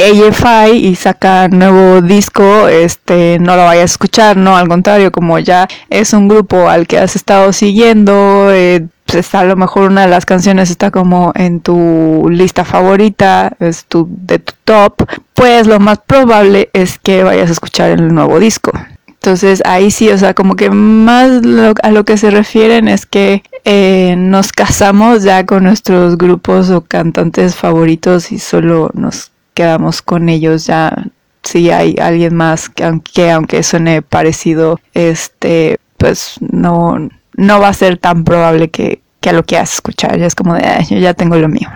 AFI 0.00 0.76
y 0.76 0.96
saca 0.96 1.48
nuevo 1.48 2.00
disco, 2.00 2.68
este, 2.68 3.38
no 3.38 3.56
lo 3.56 3.64
vayas 3.64 3.82
a 3.82 3.84
escuchar, 3.84 4.36
no, 4.36 4.56
al 4.56 4.68
contrario, 4.68 5.12
como 5.12 5.38
ya 5.38 5.68
es 5.88 6.12
un 6.12 6.28
grupo 6.28 6.68
al 6.68 6.86
que 6.86 6.98
has 6.98 7.16
estado 7.16 7.52
siguiendo, 7.52 8.50
eh, 8.52 8.86
pues 9.06 9.34
a 9.34 9.44
lo 9.44 9.56
mejor 9.56 9.90
una 9.90 10.02
de 10.02 10.08
las 10.08 10.26
canciones 10.26 10.70
está 10.70 10.90
como 10.90 11.32
en 11.34 11.60
tu 11.60 12.28
lista 12.30 12.64
favorita, 12.64 13.52
es 13.58 13.84
tu, 13.84 14.08
de 14.10 14.38
tu 14.38 14.54
top, 14.64 15.06
pues 15.34 15.66
lo 15.66 15.80
más 15.80 15.98
probable 15.98 16.70
es 16.72 16.98
que 16.98 17.22
vayas 17.22 17.48
a 17.48 17.52
escuchar 17.52 17.90
el 17.90 18.14
nuevo 18.14 18.38
disco. 18.38 18.72
Entonces 19.06 19.62
ahí 19.66 19.90
sí, 19.90 20.08
o 20.08 20.16
sea, 20.16 20.32
como 20.32 20.56
que 20.56 20.70
más 20.70 21.42
a 21.82 21.90
lo 21.90 22.04
que 22.04 22.16
se 22.16 22.30
refieren 22.30 22.88
es 22.88 23.04
que 23.04 23.42
eh, 23.64 24.14
nos 24.16 24.52
casamos 24.52 25.24
ya 25.24 25.44
con 25.44 25.64
nuestros 25.64 26.16
grupos 26.16 26.70
o 26.70 26.80
cantantes 26.80 27.54
favoritos 27.54 28.32
y 28.32 28.38
solo 28.38 28.90
nos 28.94 29.29
quedamos 29.54 30.02
con 30.02 30.28
ellos 30.28 30.66
ya. 30.66 31.06
Si 31.42 31.70
hay 31.70 31.96
alguien 31.98 32.34
más 32.34 32.68
que 32.68 32.84
aunque, 32.84 33.30
aunque 33.30 33.62
suene 33.62 34.02
parecido, 34.02 34.78
este, 34.92 35.78
pues 35.96 36.36
no, 36.40 37.08
no 37.34 37.60
va 37.60 37.68
a 37.68 37.74
ser 37.74 37.96
tan 37.96 38.24
probable 38.24 38.70
que, 38.70 39.00
a 39.26 39.32
lo 39.32 39.44
que 39.44 39.56
has 39.56 39.72
escuchar. 39.74 40.18
Ya 40.18 40.26
es 40.26 40.34
como 40.34 40.54
de, 40.54 40.62
yo 40.88 40.98
ya 40.98 41.14
tengo 41.14 41.36
lo 41.36 41.48
mío. 41.48 41.68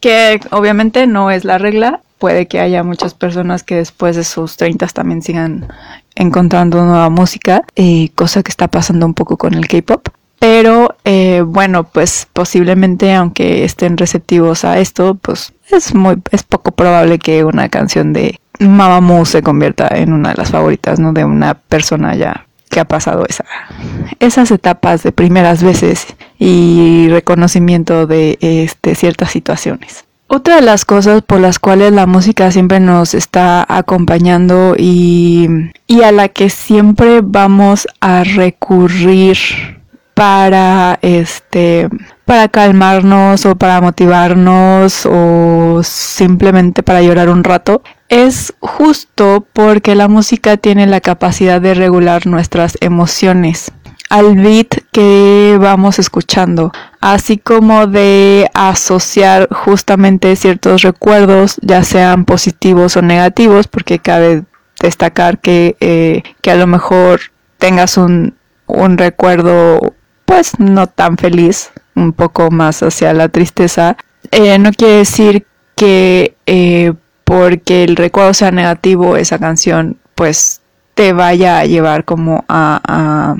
Que 0.00 0.40
obviamente 0.50 1.06
no 1.06 1.30
es 1.30 1.44
la 1.44 1.58
regla. 1.58 2.00
Puede 2.18 2.46
que 2.46 2.60
haya 2.60 2.82
muchas 2.82 3.14
personas 3.14 3.62
que 3.62 3.76
después 3.76 4.14
de 4.14 4.24
sus 4.24 4.56
30 4.56 4.86
también 4.88 5.22
sigan 5.22 5.68
encontrando 6.14 6.84
nueva 6.84 7.08
música, 7.08 7.64
eh, 7.76 8.10
cosa 8.14 8.42
que 8.42 8.50
está 8.50 8.68
pasando 8.68 9.06
un 9.06 9.14
poco 9.14 9.36
con 9.36 9.54
el 9.54 9.66
K-pop. 9.66 10.08
Pero 10.40 10.96
eh, 11.04 11.44
bueno, 11.46 11.84
pues 11.84 12.26
posiblemente 12.32 13.14
aunque 13.14 13.62
estén 13.62 13.98
receptivos 13.98 14.64
a 14.64 14.78
esto, 14.78 15.14
pues 15.14 15.52
es 15.70 15.94
muy 15.94 16.16
es 16.32 16.42
poco 16.44 16.72
probable 16.72 17.18
que 17.18 17.44
una 17.44 17.68
canción 17.68 18.14
de 18.14 18.40
Mamamoo 18.58 19.26
se 19.26 19.42
convierta 19.42 19.88
en 19.88 20.14
una 20.14 20.30
de 20.30 20.36
las 20.36 20.50
favoritas, 20.50 20.98
¿no? 20.98 21.12
De 21.12 21.26
una 21.26 21.54
persona 21.54 22.14
ya 22.14 22.46
que 22.70 22.80
ha 22.80 22.86
pasado 22.86 23.26
esa, 23.28 23.44
esas 24.18 24.50
etapas 24.50 25.02
de 25.02 25.12
primeras 25.12 25.62
veces 25.62 26.06
y 26.38 27.08
reconocimiento 27.10 28.06
de 28.06 28.38
este, 28.40 28.94
ciertas 28.94 29.30
situaciones. 29.32 30.06
Otra 30.26 30.56
de 30.56 30.62
las 30.62 30.86
cosas 30.86 31.20
por 31.22 31.40
las 31.40 31.58
cuales 31.58 31.92
la 31.92 32.06
música 32.06 32.50
siempre 32.50 32.80
nos 32.80 33.12
está 33.12 33.66
acompañando 33.68 34.74
y, 34.78 35.48
y 35.86 36.02
a 36.02 36.12
la 36.12 36.28
que 36.28 36.48
siempre 36.48 37.20
vamos 37.22 37.88
a 38.00 38.24
recurrir 38.24 39.36
para 40.20 40.98
este 41.00 41.88
para 42.26 42.48
calmarnos 42.48 43.46
o 43.46 43.56
para 43.56 43.80
motivarnos 43.80 45.06
o 45.06 45.80
simplemente 45.82 46.82
para 46.82 47.00
llorar 47.00 47.30
un 47.30 47.42
rato 47.42 47.82
es 48.10 48.52
justo 48.60 49.46
porque 49.54 49.94
la 49.94 50.08
música 50.08 50.58
tiene 50.58 50.86
la 50.86 51.00
capacidad 51.00 51.58
de 51.58 51.72
regular 51.72 52.26
nuestras 52.26 52.76
emociones 52.82 53.72
al 54.10 54.36
beat 54.36 54.82
que 54.92 55.56
vamos 55.58 55.98
escuchando, 55.98 56.70
así 57.00 57.38
como 57.38 57.86
de 57.86 58.50
asociar 58.52 59.48
justamente 59.50 60.36
ciertos 60.36 60.82
recuerdos, 60.82 61.58
ya 61.62 61.82
sean 61.82 62.26
positivos 62.26 62.96
o 62.96 63.02
negativos, 63.02 63.68
porque 63.68 64.00
cabe 64.00 64.42
destacar 64.82 65.38
que, 65.38 65.76
eh, 65.80 66.24
que 66.42 66.50
a 66.50 66.56
lo 66.56 66.66
mejor 66.66 67.20
tengas 67.58 67.96
un, 67.96 68.34
un 68.66 68.98
recuerdo 68.98 69.94
pues 70.30 70.60
no 70.60 70.86
tan 70.86 71.16
feliz, 71.16 71.72
un 71.96 72.12
poco 72.12 72.52
más 72.52 72.84
hacia 72.84 73.12
la 73.12 73.28
tristeza, 73.30 73.96
eh, 74.30 74.56
no 74.60 74.70
quiere 74.70 74.98
decir 74.98 75.44
que 75.74 76.36
eh, 76.46 76.92
porque 77.24 77.82
el 77.82 77.96
recuerdo 77.96 78.32
sea 78.32 78.52
negativo, 78.52 79.16
esa 79.16 79.40
canción 79.40 79.98
pues 80.14 80.60
te 80.94 81.12
vaya 81.12 81.58
a 81.58 81.64
llevar 81.64 82.04
como 82.04 82.44
a, 82.48 83.36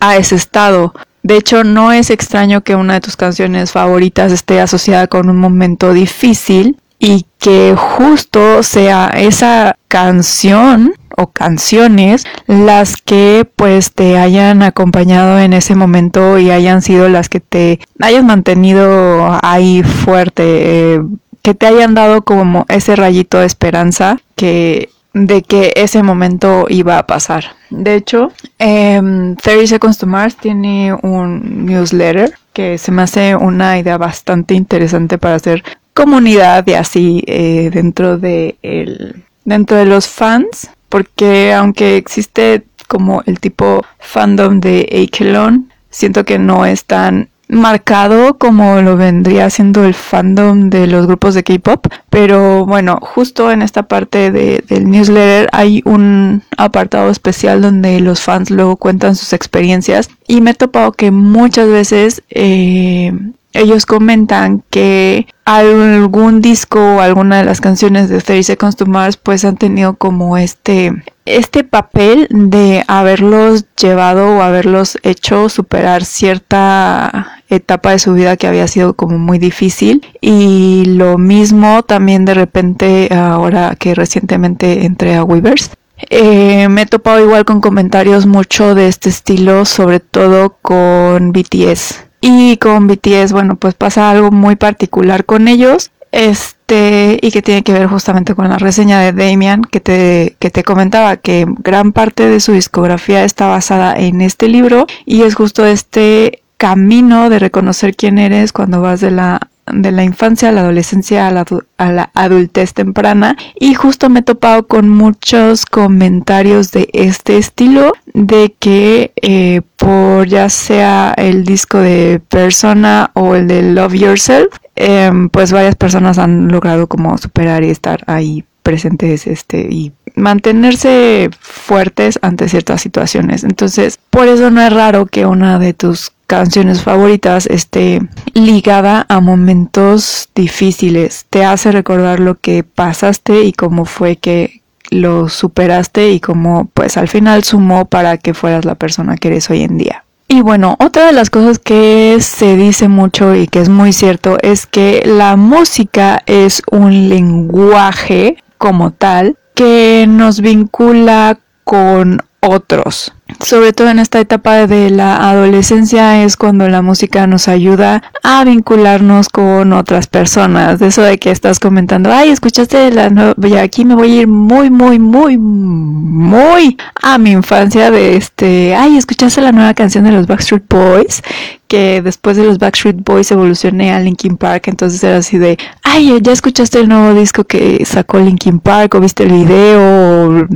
a, 0.00 0.16
ese 0.16 0.34
estado. 0.34 0.92
De 1.22 1.38
hecho, 1.38 1.64
no 1.64 1.92
es 1.92 2.10
extraño 2.10 2.60
que 2.60 2.76
una 2.76 2.92
de 2.92 3.00
tus 3.00 3.16
canciones 3.16 3.72
favoritas 3.72 4.30
esté 4.30 4.60
asociada 4.60 5.06
con 5.06 5.30
un 5.30 5.38
momento 5.38 5.94
difícil 5.94 6.76
y 7.04 7.26
que 7.38 7.74
justo 7.76 8.62
sea 8.62 9.08
esa 9.14 9.76
canción 9.88 10.94
o 11.18 11.26
canciones 11.26 12.24
las 12.46 12.96
que 12.96 13.46
pues 13.56 13.92
te 13.92 14.16
hayan 14.16 14.62
acompañado 14.62 15.38
en 15.38 15.52
ese 15.52 15.74
momento 15.74 16.38
y 16.38 16.50
hayan 16.50 16.80
sido 16.80 17.10
las 17.10 17.28
que 17.28 17.40
te 17.40 17.78
hayan 18.00 18.24
mantenido 18.24 19.38
ahí 19.42 19.82
fuerte, 19.82 20.94
eh, 20.94 21.02
que 21.42 21.54
te 21.54 21.66
hayan 21.66 21.92
dado 21.92 22.22
como 22.22 22.64
ese 22.70 22.96
rayito 22.96 23.38
de 23.38 23.46
esperanza 23.46 24.16
que 24.34 24.88
de 25.12 25.42
que 25.42 25.72
ese 25.76 26.02
momento 26.02 26.66
iba 26.68 26.98
a 26.98 27.06
pasar. 27.06 27.44
De 27.70 27.94
hecho, 27.94 28.32
eh, 28.58 29.00
30 29.40 29.66
Seconds 29.66 29.98
to 29.98 30.06
Mars 30.06 30.36
tiene 30.36 30.92
un 31.02 31.66
newsletter 31.66 32.32
que 32.52 32.78
se 32.78 32.90
me 32.90 33.02
hace 33.02 33.36
una 33.36 33.78
idea 33.78 33.96
bastante 33.96 34.54
interesante 34.54 35.18
para 35.18 35.36
hacer 35.36 35.62
comunidad 35.94 36.66
y 36.66 36.74
así 36.74 37.24
eh, 37.26 37.70
dentro 37.72 38.18
de 38.18 38.56
el, 38.62 39.24
dentro 39.44 39.76
de 39.76 39.86
los 39.86 40.08
fans, 40.08 40.70
porque 40.88 41.54
aunque 41.54 41.96
existe 41.96 42.64
como 42.88 43.22
el 43.26 43.40
tipo 43.40 43.84
fandom 43.98 44.60
de 44.60 45.08
Akelon, 45.08 45.70
siento 45.90 46.24
que 46.24 46.38
no 46.38 46.66
es 46.66 46.84
tan 46.84 47.28
marcado 47.48 48.38
como 48.38 48.80
lo 48.80 48.96
vendría 48.96 49.50
siendo 49.50 49.84
el 49.84 49.94
fandom 49.94 50.70
de 50.70 50.86
los 50.86 51.06
grupos 51.06 51.34
de 51.34 51.44
K-pop, 51.44 51.86
pero 52.10 52.66
bueno, 52.66 52.98
justo 53.00 53.50
en 53.50 53.62
esta 53.62 53.84
parte 53.84 54.30
de, 54.30 54.64
del 54.66 54.90
newsletter 54.90 55.48
hay 55.52 55.82
un 55.84 56.42
apartado 56.56 57.10
especial 57.10 57.60
donde 57.60 58.00
los 58.00 58.22
fans 58.22 58.50
luego 58.50 58.76
cuentan 58.76 59.14
sus 59.14 59.32
experiencias 59.32 60.10
y 60.26 60.40
me 60.40 60.52
he 60.52 60.54
topado 60.54 60.92
que 60.92 61.10
muchas 61.10 61.68
veces 61.68 62.22
eh, 62.30 63.12
ellos 63.54 63.86
comentan 63.86 64.62
que 64.68 65.26
algún 65.44 66.40
disco 66.40 66.96
o 66.96 67.00
alguna 67.00 67.38
de 67.38 67.44
las 67.44 67.60
canciones 67.60 68.08
de 68.08 68.20
30 68.20 68.42
Seconds 68.42 68.76
to 68.76 68.86
Mars 68.86 69.16
pues 69.16 69.44
han 69.44 69.56
tenido 69.56 69.94
como 69.94 70.36
este 70.36 70.92
este 71.24 71.64
papel 71.64 72.26
de 72.30 72.84
haberlos 72.86 73.64
llevado 73.76 74.36
o 74.36 74.42
haberlos 74.42 74.98
hecho 75.02 75.48
superar 75.48 76.04
cierta 76.04 77.42
etapa 77.48 77.92
de 77.92 77.98
su 77.98 78.12
vida 78.12 78.36
que 78.36 78.46
había 78.46 78.68
sido 78.68 78.94
como 78.94 79.18
muy 79.18 79.38
difícil. 79.38 80.04
Y 80.20 80.84
lo 80.86 81.16
mismo 81.16 81.82
también 81.82 82.24
de 82.24 82.34
repente 82.34 83.08
ahora 83.14 83.76
que 83.76 83.94
recientemente 83.94 84.84
entré 84.84 85.14
a 85.14 85.24
Weavers 85.24 85.70
eh, 86.10 86.68
me 86.68 86.82
he 86.82 86.86
topado 86.86 87.22
igual 87.22 87.44
con 87.44 87.60
comentarios 87.60 88.26
mucho 88.26 88.74
de 88.74 88.88
este 88.88 89.08
estilo 89.08 89.64
sobre 89.64 90.00
todo 90.00 90.56
con 90.60 91.32
BTS 91.32 92.04
y 92.26 92.56
con 92.56 92.86
BTS, 92.86 93.32
bueno, 93.32 93.56
pues 93.56 93.74
pasa 93.74 94.10
algo 94.10 94.30
muy 94.30 94.56
particular 94.56 95.26
con 95.26 95.46
ellos. 95.46 95.90
Este, 96.10 97.18
y 97.20 97.32
que 97.32 97.42
tiene 97.42 97.62
que 97.64 97.72
ver 97.72 97.86
justamente 97.88 98.34
con 98.34 98.48
la 98.48 98.56
reseña 98.56 99.00
de 99.00 99.12
Damian 99.12 99.62
que 99.62 99.80
te, 99.80 100.36
que 100.38 100.48
te 100.48 100.62
comentaba 100.62 101.16
que 101.16 101.44
gran 101.58 101.92
parte 101.92 102.28
de 102.28 102.38
su 102.38 102.52
discografía 102.52 103.24
está 103.24 103.48
basada 103.48 103.94
en 103.94 104.20
este 104.20 104.48
libro 104.48 104.86
y 105.04 105.22
es 105.22 105.34
justo 105.34 105.66
este 105.66 106.44
camino 106.56 107.30
de 107.30 107.40
reconocer 107.40 107.96
quién 107.96 108.18
eres 108.18 108.52
cuando 108.52 108.80
vas 108.80 109.00
de 109.00 109.10
la 109.10 109.48
de 109.72 109.92
la 109.92 110.04
infancia 110.04 110.48
a 110.48 110.52
la 110.52 110.60
adolescencia 110.62 111.26
a 111.26 111.30
la, 111.30 111.44
a 111.78 111.92
la, 111.92 112.10
adultez 112.14 112.74
temprana 112.74 113.36
y 113.58 113.74
justo 113.74 114.10
me 114.10 114.20
he 114.20 114.22
topado 114.22 114.66
con 114.66 114.88
muchos 114.88 115.66
comentarios 115.66 116.70
de 116.70 116.88
este 116.92 117.38
estilo 117.38 117.92
de 118.12 118.54
que 118.58 119.12
eh, 119.22 119.62
por 119.76 120.28
ya 120.28 120.48
sea 120.48 121.14
el 121.16 121.44
disco 121.44 121.78
de 121.78 122.20
Persona 122.28 123.10
o 123.14 123.34
el 123.34 123.48
de 123.48 123.62
Love 123.62 123.94
Yourself 123.94 124.56
em, 124.76 125.28
pues 125.28 125.52
varias 125.52 125.76
personas 125.76 126.18
han 126.18 126.48
logrado 126.48 126.86
como 126.86 127.16
superar 127.18 127.64
y 127.64 127.70
estar 127.70 128.04
ahí 128.06 128.44
presentes 128.62 129.26
este 129.26 129.68
y 129.70 129.92
mantenerse 130.16 131.28
fuertes 131.38 132.18
ante 132.22 132.48
ciertas 132.48 132.80
situaciones. 132.80 133.44
Entonces, 133.44 133.98
por 134.10 134.26
eso 134.26 134.50
no 134.50 134.62
es 134.62 134.72
raro 134.72 135.06
que 135.06 135.26
una 135.26 135.58
de 135.58 135.74
tus 135.74 136.13
canciones 136.26 136.82
favoritas 136.82 137.46
esté 137.46 138.00
ligada 138.34 139.06
a 139.08 139.20
momentos 139.20 140.28
difíciles. 140.34 141.26
Te 141.30 141.44
hace 141.44 141.72
recordar 141.72 142.20
lo 142.20 142.36
que 142.36 142.64
pasaste 142.64 143.42
y 143.44 143.52
cómo 143.52 143.84
fue 143.84 144.16
que 144.16 144.62
lo 144.90 145.28
superaste 145.28 146.10
y 146.12 146.20
cómo 146.20 146.68
pues 146.74 146.96
al 146.96 147.08
final 147.08 147.44
sumó 147.44 147.86
para 147.86 148.18
que 148.18 148.34
fueras 148.34 148.64
la 148.64 148.74
persona 148.74 149.16
que 149.16 149.28
eres 149.28 149.48
hoy 149.50 149.62
en 149.62 149.78
día. 149.78 150.04
Y 150.28 150.40
bueno, 150.40 150.76
otra 150.80 151.06
de 151.06 151.12
las 151.12 151.30
cosas 151.30 151.58
que 151.58 152.16
se 152.20 152.56
dice 152.56 152.88
mucho 152.88 153.34
y 153.34 153.46
que 153.46 153.60
es 153.60 153.68
muy 153.68 153.92
cierto 153.92 154.38
es 154.42 154.66
que 154.66 155.02
la 155.04 155.36
música 155.36 156.22
es 156.26 156.62
un 156.70 157.08
lenguaje 157.08 158.42
como 158.58 158.90
tal 158.90 159.36
que 159.54 160.06
nos 160.08 160.40
vincula 160.40 161.38
con 161.64 162.20
otros. 162.40 163.13
Sobre 163.40 163.72
todo 163.72 163.88
en 163.88 163.98
esta 163.98 164.20
etapa 164.20 164.66
de 164.66 164.90
la 164.90 165.30
adolescencia 165.30 166.24
es 166.24 166.36
cuando 166.36 166.68
la 166.68 166.82
música 166.82 167.26
nos 167.26 167.48
ayuda 167.48 168.02
a 168.22 168.44
vincularnos 168.44 169.30
con 169.30 169.72
otras 169.72 170.06
personas. 170.08 170.82
Eso 170.82 171.00
de 171.00 171.18
que 171.18 171.30
estás 171.30 171.58
comentando, 171.58 172.12
ay, 172.12 172.28
escuchaste 172.28 172.90
la 172.90 173.08
nueva, 173.08 173.34
aquí 173.62 173.86
me 173.86 173.94
voy 173.94 174.12
a 174.12 174.20
ir 174.22 174.28
muy, 174.28 174.68
muy, 174.68 174.98
muy, 174.98 175.38
muy 175.38 176.76
a 177.02 177.16
mi 177.16 177.30
infancia 177.30 177.90
de 177.90 178.16
este, 178.16 178.74
ay, 178.74 178.98
escuchaste 178.98 179.40
la 179.40 179.52
nueva 179.52 179.72
canción 179.72 180.04
de 180.04 180.12
los 180.12 180.26
Backstreet 180.26 180.64
Boys, 180.68 181.22
que 181.66 182.02
después 182.02 182.36
de 182.36 182.44
los 182.44 182.58
Backstreet 182.58 183.02
Boys 183.04 183.30
evolucioné 183.30 183.92
a 183.94 184.00
Linkin 184.00 184.36
Park, 184.36 184.68
entonces 184.68 185.02
era 185.02 185.16
así 185.16 185.38
de, 185.38 185.58
ay, 185.82 186.18
ya 186.20 186.32
escuchaste 186.32 186.80
el 186.80 186.88
nuevo 186.88 187.18
disco 187.18 187.44
que 187.44 187.84
sacó 187.86 188.18
Linkin 188.18 188.60
Park 188.60 188.94
o 188.94 189.00
viste 189.00 189.22
el 189.22 189.32
video 189.32 190.46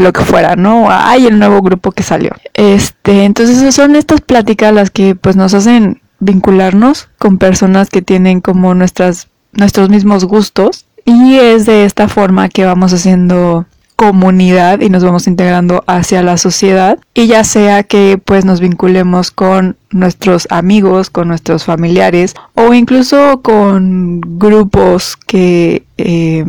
lo 0.00 0.12
que 0.12 0.22
fuera, 0.22 0.56
¿no? 0.56 0.86
Hay 0.90 1.26
el 1.26 1.38
nuevo 1.38 1.60
grupo 1.62 1.92
que 1.92 2.02
salió. 2.02 2.30
Este, 2.54 3.24
entonces 3.24 3.74
son 3.74 3.96
estas 3.96 4.20
pláticas 4.20 4.72
las 4.72 4.90
que 4.90 5.14
pues 5.14 5.36
nos 5.36 5.54
hacen 5.54 6.00
vincularnos 6.18 7.08
con 7.18 7.38
personas 7.38 7.90
que 7.90 8.02
tienen 8.02 8.40
como 8.40 8.74
nuestras 8.74 9.28
nuestros 9.52 9.88
mismos 9.88 10.24
gustos 10.24 10.86
y 11.04 11.36
es 11.36 11.66
de 11.66 11.84
esta 11.84 12.08
forma 12.08 12.48
que 12.48 12.64
vamos 12.64 12.92
haciendo 12.92 13.66
comunidad 13.96 14.80
y 14.80 14.90
nos 14.90 15.02
vamos 15.02 15.26
integrando 15.26 15.82
hacia 15.86 16.22
la 16.22 16.36
sociedad 16.36 16.98
y 17.14 17.26
ya 17.26 17.44
sea 17.44 17.82
que 17.82 18.20
pues 18.22 18.44
nos 18.44 18.60
vinculemos 18.60 19.30
con 19.30 19.76
nuestros 19.90 20.46
amigos, 20.50 21.08
con 21.08 21.28
nuestros 21.28 21.64
familiares 21.64 22.34
o 22.54 22.74
incluso 22.74 23.40
con 23.40 24.20
grupos 24.20 25.16
que 25.16 25.86
eh, 25.96 26.44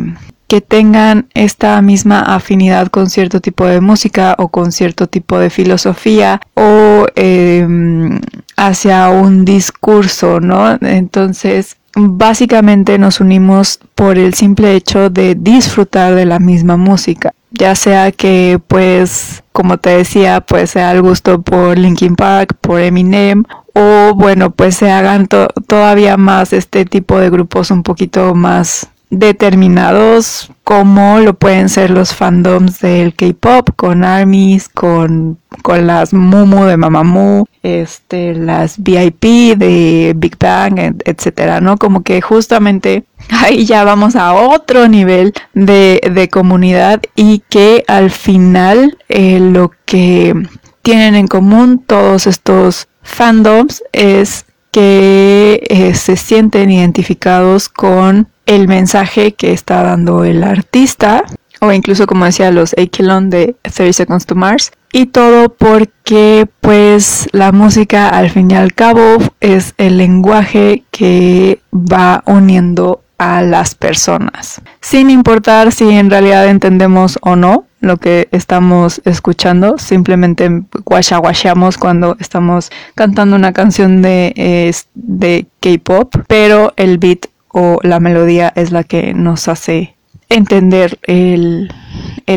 que 0.48 0.62
tengan 0.62 1.28
esta 1.34 1.82
misma 1.82 2.22
afinidad 2.22 2.88
con 2.88 3.10
cierto 3.10 3.42
tipo 3.42 3.66
de 3.66 3.82
música 3.82 4.36
o 4.38 4.48
con 4.48 4.72
cierto 4.72 5.08
tipo 5.08 5.38
de 5.40 5.50
filosofía 5.50 6.42
o 6.54 7.06
em, 7.16 8.20
hacia 8.56 9.10
un 9.10 9.44
discurso, 9.44 10.40
¿no? 10.40 10.78
Entonces, 10.82 11.78
básicamente 11.96 12.98
nos 12.98 13.20
unimos 13.20 13.80
por 13.96 14.18
el 14.18 14.34
simple 14.34 14.76
hecho 14.76 15.10
de 15.10 15.36
disfrutar 15.36 16.16
de 16.16 16.26
la 16.26 16.40
misma 16.40 16.78
música, 16.78 17.34
ya 17.52 17.76
sea 17.76 18.12
que 18.12 18.60
pues 18.68 19.44
como 19.52 19.78
te 19.78 19.90
decía 19.92 20.42
pues 20.42 20.72
sea 20.72 20.92
el 20.92 21.02
gusto 21.02 21.42
por 21.42 21.78
Linkin 21.78 22.16
Park, 22.16 22.56
por 22.62 22.80
Eminem 22.82 23.44
o 23.74 24.14
bueno 24.16 24.52
pues 24.52 24.76
se 24.76 24.92
hagan 24.92 25.28
todavía 25.28 26.18
más 26.18 26.54
este 26.54 26.86
tipo 26.86 27.20
de 27.20 27.32
grupos 27.32 27.72
un 27.72 27.82
poquito 27.82 28.36
más 28.36 28.88
determinados 29.10 30.52
como 30.64 31.20
lo 31.20 31.34
pueden 31.34 31.70
ser 31.70 31.92
los 31.92 32.14
fandoms 32.14 32.82
del 32.82 33.14
K-pop 33.14 33.70
con 33.78 34.04
ARMYs, 34.04 34.68
con, 34.68 35.38
con 35.62 35.88
las 35.88 36.14
Mumu 36.14 36.66
de 36.66 36.76
Mamamoo, 36.76 37.48
este, 37.64 38.34
las 38.34 38.78
VIP 38.78 39.58
de 39.58 40.14
Big 40.16 40.38
Bang, 40.38 40.96
etcétera, 41.06 41.62
¿no? 41.62 41.78
Como 41.78 42.04
que 42.04 42.22
justamente 42.22 43.06
ahí 43.30 43.66
ya 43.66 43.86
vamos 43.86 44.18
a 44.18 44.34
otro 44.34 44.90
nivel 44.90 45.34
de, 45.54 46.02
de 46.14 46.28
comunidad 46.28 47.02
y 47.16 47.44
que 47.50 47.86
al 47.88 48.12
final 48.12 48.98
eh, 49.08 49.40
lo 49.40 49.72
que 49.86 50.34
tienen 50.82 51.16
en 51.16 51.28
común 51.28 51.82
todos 51.86 52.28
estos 52.28 52.90
fandoms 53.04 53.84
es 53.94 54.46
que 54.72 55.64
eh, 55.70 55.94
se 55.96 56.18
sienten 56.18 56.72
identificados 56.72 57.70
con 57.70 58.28
el 58.48 58.68
mensaje 58.68 59.34
que 59.34 59.52
está 59.52 59.84
dando 59.84 60.24
el 60.24 60.44
artista, 60.44 61.24
o 61.62 61.72
incluso 61.72 62.08
como 62.08 62.26
decía 62.26 62.52
los 62.52 62.74
Aquilon 62.74 63.30
de 63.30 63.56
30 63.62 63.94
Seconds 63.94 64.26
to 64.26 64.36
Mars, 64.36 64.72
y 64.92 65.08
todo 65.08 65.50
porque 65.50 66.48
pues 66.62 67.28
la 67.34 67.52
música 67.52 68.10
al 68.10 68.30
fin 68.30 68.50
y 68.50 68.56
al 68.56 68.74
cabo 68.74 69.18
es 69.42 69.76
el 69.78 69.98
lenguaje 69.98 70.84
que 70.92 71.62
va 71.72 72.24
uniendo 72.26 73.02
a 73.18 73.42
las 73.42 73.76
personas, 73.76 74.62
sin 74.80 75.10
importar 75.10 75.72
si 75.72 75.90
en 75.90 76.10
realidad 76.10 76.48
entendemos 76.48 77.18
o 77.22 77.36
no 77.36 77.66
lo 77.80 77.98
que 77.98 78.28
estamos 78.32 79.02
escuchando, 79.06 79.78
simplemente 79.78 80.50
guachaguachamos 80.86 81.78
cuando 81.78 82.16
estamos 82.20 82.72
cantando 82.96 83.36
una 83.36 83.54
canción 83.54 84.02
de, 84.02 84.74
de 84.94 85.48
K-pop, 85.60 86.16
pero 86.28 86.74
el 86.76 86.98
beat 86.98 87.28
o 87.60 87.80
la 87.82 88.00
melodía 88.00 88.54
es 88.56 88.72
la 88.72 88.84
que 88.84 89.16
nos 89.16 89.48
hace 89.48 89.96
entender 90.30 91.00
el, 91.02 91.74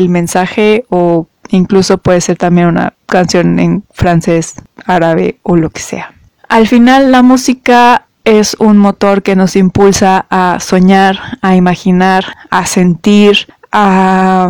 mensaje 0.09 0.83
o 0.89 1.27
incluso 1.51 1.99
puede 1.99 2.21
ser 2.21 2.37
también 2.37 2.65
una 2.65 2.95
canción 3.05 3.59
en 3.59 3.83
francés, 3.93 4.55
árabe 4.83 5.37
o 5.43 5.55
lo 5.55 5.69
que 5.69 5.81
sea. 5.81 6.15
Al 6.49 6.67
final 6.67 7.11
la 7.11 7.21
música 7.21 8.07
es 8.23 8.55
un 8.57 8.79
motor 8.79 9.21
que 9.21 9.35
nos 9.35 9.55
impulsa 9.55 10.25
a 10.31 10.57
soñar, 10.59 11.19
a 11.43 11.55
imaginar, 11.55 12.25
a 12.49 12.65
sentir, 12.65 13.47
a, 13.71 14.49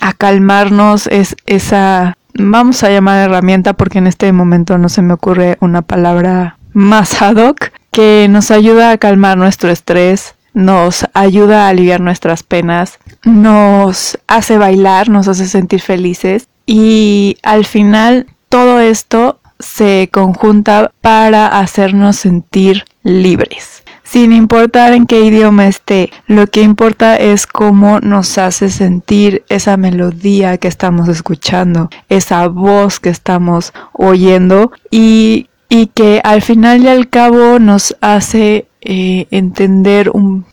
a 0.00 0.12
calmarnos. 0.12 1.08
Es 1.08 1.34
esa, 1.46 2.16
vamos 2.34 2.84
a 2.84 2.90
llamar 2.90 3.28
herramienta 3.28 3.72
porque 3.72 3.98
en 3.98 4.06
este 4.06 4.32
momento 4.32 4.78
no 4.78 4.88
se 4.88 5.02
me 5.02 5.14
ocurre 5.14 5.56
una 5.58 5.82
palabra 5.82 6.58
más 6.74 7.20
ad 7.22 7.38
hoc, 7.38 7.72
que 7.92 8.26
nos 8.28 8.50
ayuda 8.50 8.90
a 8.90 8.98
calmar 8.98 9.38
nuestro 9.38 9.70
estrés, 9.70 10.34
nos 10.54 11.06
ayuda 11.14 11.66
a 11.66 11.68
aliviar 11.68 12.00
nuestras 12.00 12.42
penas, 12.42 12.98
nos 13.24 14.18
hace 14.26 14.58
bailar, 14.58 15.08
nos 15.08 15.28
hace 15.28 15.46
sentir 15.46 15.80
felices 15.80 16.48
y 16.66 17.36
al 17.42 17.64
final 17.64 18.26
todo 18.48 18.80
esto 18.80 19.38
se 19.58 20.08
conjunta 20.12 20.90
para 21.00 21.46
hacernos 21.46 22.16
sentir 22.16 22.84
libres. 23.02 23.84
Sin 24.02 24.32
importar 24.32 24.92
en 24.92 25.06
qué 25.06 25.20
idioma 25.20 25.68
esté, 25.68 26.10
lo 26.26 26.46
que 26.46 26.60
importa 26.60 27.16
es 27.16 27.46
cómo 27.46 28.00
nos 28.00 28.36
hace 28.36 28.68
sentir 28.68 29.44
esa 29.48 29.76
melodía 29.78 30.58
que 30.58 30.68
estamos 30.68 31.08
escuchando, 31.08 31.88
esa 32.10 32.46
voz 32.48 33.00
que 33.00 33.08
estamos 33.08 33.72
oyendo 33.92 34.72
y 34.90 35.48
y 35.72 35.86
que 35.86 36.20
al 36.22 36.42
final 36.42 36.82
y 36.82 36.88
al 36.88 37.08
cabo 37.08 37.58
nos 37.58 37.96
hace 38.02 38.66
eh, 38.82 39.26
entender 39.30 40.10
un 40.10 40.44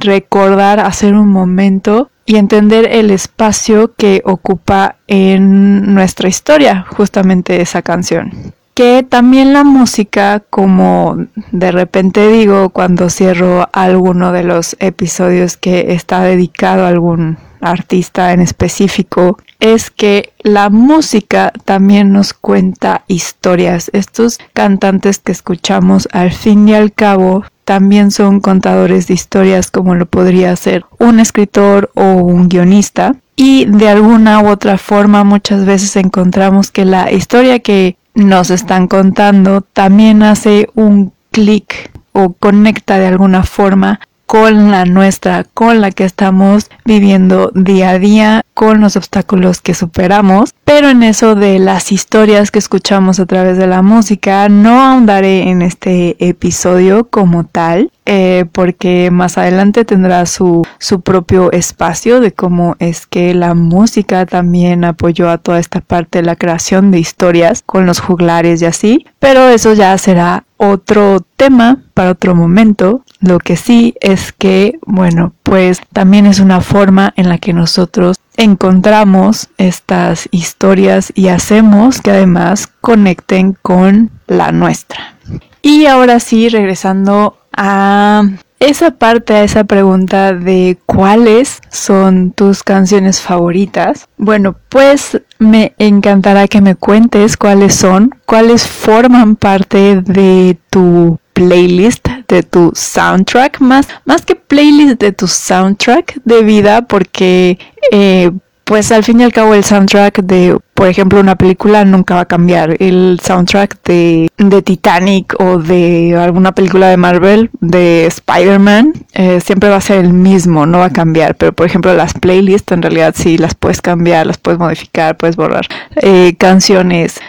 recordar 0.00 0.80
hacer 0.80 1.14
un 1.14 1.28
momento 1.28 2.10
y 2.26 2.36
entender 2.36 2.88
el 2.90 3.12
espacio 3.12 3.94
que 3.96 4.20
ocupa 4.24 4.96
en 5.06 5.94
nuestra 5.94 6.28
historia 6.28 6.86
justamente 6.88 7.60
esa 7.60 7.82
canción. 7.82 8.52
Que 8.74 9.04
también 9.08 9.52
la 9.52 9.62
música, 9.62 10.42
como 10.50 11.16
de 11.52 11.70
repente 11.70 12.28
digo 12.28 12.70
cuando 12.70 13.10
cierro 13.10 13.68
alguno 13.72 14.32
de 14.32 14.42
los 14.42 14.76
episodios 14.80 15.56
que 15.56 15.92
está 15.92 16.22
dedicado 16.22 16.84
a 16.84 16.88
algún 16.88 17.38
artista 17.60 18.32
en 18.32 18.40
específico, 18.40 19.38
es 19.60 19.90
que 19.90 20.32
la 20.42 20.70
música 20.70 21.52
también 21.64 22.12
nos 22.12 22.32
cuenta 22.32 23.04
historias. 23.08 23.90
Estos 23.92 24.38
cantantes 24.52 25.18
que 25.18 25.32
escuchamos 25.32 26.08
al 26.12 26.32
fin 26.32 26.68
y 26.68 26.74
al 26.74 26.92
cabo 26.92 27.44
también 27.64 28.10
son 28.10 28.40
contadores 28.40 29.08
de 29.08 29.14
historias 29.14 29.70
como 29.70 29.94
lo 29.94 30.06
podría 30.06 30.56
ser 30.56 30.86
un 30.98 31.20
escritor 31.20 31.90
o 31.94 32.14
un 32.14 32.48
guionista. 32.48 33.16
Y 33.36 33.66
de 33.66 33.88
alguna 33.88 34.40
u 34.40 34.48
otra 34.48 34.78
forma 34.78 35.22
muchas 35.22 35.64
veces 35.64 35.94
encontramos 35.96 36.70
que 36.70 36.84
la 36.84 37.12
historia 37.12 37.60
que 37.60 37.96
nos 38.14 38.50
están 38.50 38.88
contando 38.88 39.60
también 39.60 40.22
hace 40.22 40.68
un 40.74 41.12
clic 41.30 41.90
o 42.12 42.32
conecta 42.32 42.98
de 42.98 43.06
alguna 43.06 43.44
forma 43.44 44.00
con 44.28 44.70
la 44.70 44.84
nuestra, 44.84 45.44
con 45.54 45.80
la 45.80 45.90
que 45.90 46.04
estamos 46.04 46.68
viviendo 46.84 47.50
día 47.54 47.90
a 47.90 47.98
día, 47.98 48.42
con 48.52 48.82
los 48.82 48.94
obstáculos 48.94 49.62
que 49.62 49.72
superamos. 49.72 50.54
Pero 50.64 50.90
en 50.90 51.02
eso 51.02 51.34
de 51.34 51.58
las 51.58 51.92
historias 51.92 52.50
que 52.50 52.58
escuchamos 52.58 53.20
a 53.20 53.26
través 53.26 53.56
de 53.56 53.66
la 53.66 53.80
música, 53.80 54.50
no 54.50 54.82
ahondaré 54.82 55.48
en 55.48 55.62
este 55.62 56.14
episodio 56.18 57.08
como 57.08 57.44
tal, 57.44 57.90
eh, 58.04 58.44
porque 58.52 59.10
más 59.10 59.38
adelante 59.38 59.86
tendrá 59.86 60.26
su, 60.26 60.62
su 60.78 61.00
propio 61.00 61.50
espacio 61.50 62.20
de 62.20 62.32
cómo 62.32 62.76
es 62.80 63.06
que 63.06 63.32
la 63.32 63.54
música 63.54 64.26
también 64.26 64.84
apoyó 64.84 65.30
a 65.30 65.38
toda 65.38 65.58
esta 65.58 65.80
parte 65.80 66.18
de 66.18 66.26
la 66.26 66.36
creación 66.36 66.90
de 66.90 66.98
historias 66.98 67.62
con 67.64 67.86
los 67.86 68.00
juglares 68.00 68.60
y 68.60 68.66
así. 68.66 69.06
Pero 69.20 69.48
eso 69.48 69.72
ya 69.72 69.96
será 69.96 70.44
otro 70.58 71.20
tema 71.36 71.82
para 71.94 72.10
otro 72.10 72.34
momento. 72.34 73.04
Lo 73.20 73.38
que 73.38 73.56
sí 73.56 73.94
es 74.00 74.32
que, 74.32 74.78
bueno, 74.86 75.32
pues 75.42 75.80
también 75.92 76.26
es 76.26 76.38
una 76.38 76.60
forma 76.60 77.12
en 77.16 77.28
la 77.28 77.38
que 77.38 77.52
nosotros 77.52 78.16
encontramos 78.36 79.48
estas 79.58 80.28
historias 80.30 81.12
y 81.14 81.28
hacemos 81.28 82.00
que 82.00 82.12
además 82.12 82.68
conecten 82.80 83.56
con 83.60 84.10
la 84.28 84.52
nuestra. 84.52 85.16
Y 85.62 85.86
ahora 85.86 86.20
sí, 86.20 86.48
regresando 86.48 87.36
a 87.52 88.22
esa 88.60 88.92
parte, 88.92 89.34
a 89.34 89.42
esa 89.42 89.64
pregunta 89.64 90.32
de 90.32 90.78
cuáles 90.86 91.60
son 91.70 92.30
tus 92.30 92.62
canciones 92.62 93.20
favoritas, 93.20 94.08
bueno, 94.16 94.56
pues 94.68 95.20
me 95.38 95.74
encantará 95.78 96.46
que 96.46 96.60
me 96.60 96.76
cuentes 96.76 97.36
cuáles 97.36 97.74
son, 97.74 98.14
cuáles 98.26 98.66
forman 98.66 99.36
parte 99.36 100.02
de 100.02 100.56
tu 100.70 101.18
playlist 101.32 102.08
de 102.28 102.42
tu 102.42 102.72
soundtrack, 102.74 103.60
más, 103.60 103.88
más 104.04 104.24
que 104.24 104.34
playlist 104.34 105.00
de 105.00 105.12
tu 105.12 105.26
soundtrack 105.26 106.20
de 106.24 106.42
vida, 106.42 106.82
porque 106.82 107.58
eh, 107.90 108.30
pues 108.68 108.92
al 108.92 109.02
fin 109.02 109.18
y 109.18 109.24
al 109.24 109.32
cabo 109.32 109.54
el 109.54 109.64
soundtrack 109.64 110.20
de, 110.24 110.54
por 110.74 110.88
ejemplo, 110.88 111.18
una 111.18 111.36
película 111.36 111.86
nunca 111.86 112.16
va 112.16 112.20
a 112.20 112.24
cambiar. 112.26 112.76
El 112.80 113.18
soundtrack 113.24 113.82
de, 113.84 114.30
de 114.36 114.60
Titanic 114.60 115.34
o 115.40 115.56
de 115.56 116.14
alguna 116.14 116.52
película 116.52 116.88
de 116.90 116.98
Marvel, 116.98 117.48
de 117.60 118.04
Spider-Man, 118.04 118.92
eh, 119.14 119.40
siempre 119.40 119.70
va 119.70 119.76
a 119.76 119.80
ser 119.80 120.04
el 120.04 120.12
mismo, 120.12 120.66
no 120.66 120.80
va 120.80 120.84
a 120.84 120.92
cambiar. 120.92 121.34
Pero 121.36 121.54
por 121.54 121.64
ejemplo 121.64 121.94
las 121.94 122.12
playlists 122.12 122.70
en 122.70 122.82
realidad 122.82 123.14
sí 123.16 123.38
las 123.38 123.54
puedes 123.54 123.80
cambiar, 123.80 124.26
las 124.26 124.36
puedes 124.36 124.60
modificar, 124.60 125.16
puedes 125.16 125.36
borrar. 125.36 125.66
Eh, 125.96 126.34
canciones, 126.36 127.20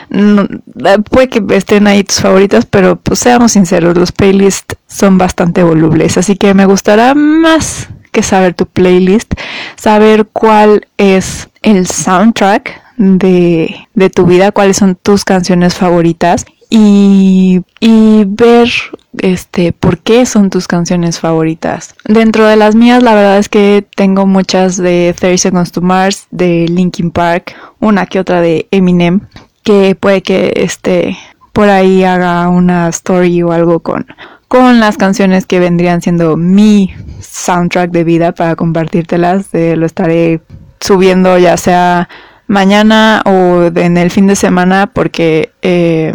puede 1.10 1.30
que 1.30 1.42
estén 1.56 1.88
ahí 1.88 2.04
tus 2.04 2.20
favoritas, 2.20 2.66
pero 2.66 2.98
pues 2.98 3.20
seamos 3.20 3.54
sinceros, 3.54 3.98
los 3.98 4.12
playlists 4.12 4.76
son 4.88 5.18
bastante 5.18 5.64
volubles. 5.64 6.18
Así 6.18 6.36
que 6.36 6.54
me 6.54 6.66
gustará 6.66 7.16
más 7.16 7.88
que 8.12 8.24
saber 8.24 8.54
tu 8.54 8.66
playlist, 8.66 9.34
saber 9.76 10.28
cuál 10.32 10.88
es 10.98 11.50
el 11.62 11.88
soundtrack 11.88 12.82
de, 12.98 13.88
de 13.94 14.10
tu 14.10 14.26
vida, 14.26 14.52
cuáles 14.52 14.78
son 14.78 14.96
tus 14.96 15.24
canciones 15.24 15.76
favoritas 15.76 16.46
y, 16.70 17.62
y, 17.80 18.26
ver 18.26 18.70
este 19.18 19.74
por 19.74 19.98
qué 19.98 20.26
son 20.28 20.50
tus 20.52 20.68
canciones 20.68 21.20
favoritas. 21.20 21.96
Dentro 22.06 22.46
de 22.46 22.56
las 22.58 22.76
mías, 22.76 23.02
la 23.02 23.16
verdad 23.16 23.40
es 23.40 23.50
que 23.50 23.86
tengo 23.96 24.28
muchas 24.28 24.78
de 24.78 25.16
30 25.18 25.38
Seconds 25.40 25.72
to 25.72 25.82
Mars, 25.82 26.28
de 26.30 26.68
Linkin 26.70 27.10
Park, 27.10 27.56
una 27.80 28.06
que 28.06 28.20
otra 28.20 28.42
de 28.42 28.68
Eminem, 28.70 29.22
que 29.64 29.96
puede 29.96 30.22
que 30.22 30.54
este 30.58 31.18
por 31.54 31.70
ahí 31.70 32.04
haga 32.04 32.48
una 32.50 32.88
story 32.90 33.42
o 33.42 33.52
algo 33.52 33.80
con 33.80 34.06
con 34.50 34.80
las 34.80 34.98
canciones 34.98 35.46
que 35.46 35.60
vendrían 35.60 36.02
siendo 36.02 36.36
mi 36.36 36.92
soundtrack 37.22 37.92
de 37.92 38.04
vida 38.04 38.32
para 38.34 38.56
compartírtelas. 38.56 39.54
Eh, 39.54 39.76
lo 39.78 39.86
estaré 39.86 40.42
subiendo 40.82 41.38
ya 41.38 41.56
sea 41.56 42.10
mañana 42.48 43.22
o 43.26 43.70
en 43.76 43.98
el 43.98 44.10
fin 44.10 44.26
de 44.26 44.36
semana 44.36 44.90
porque 44.92 45.52
eh, 45.62 46.14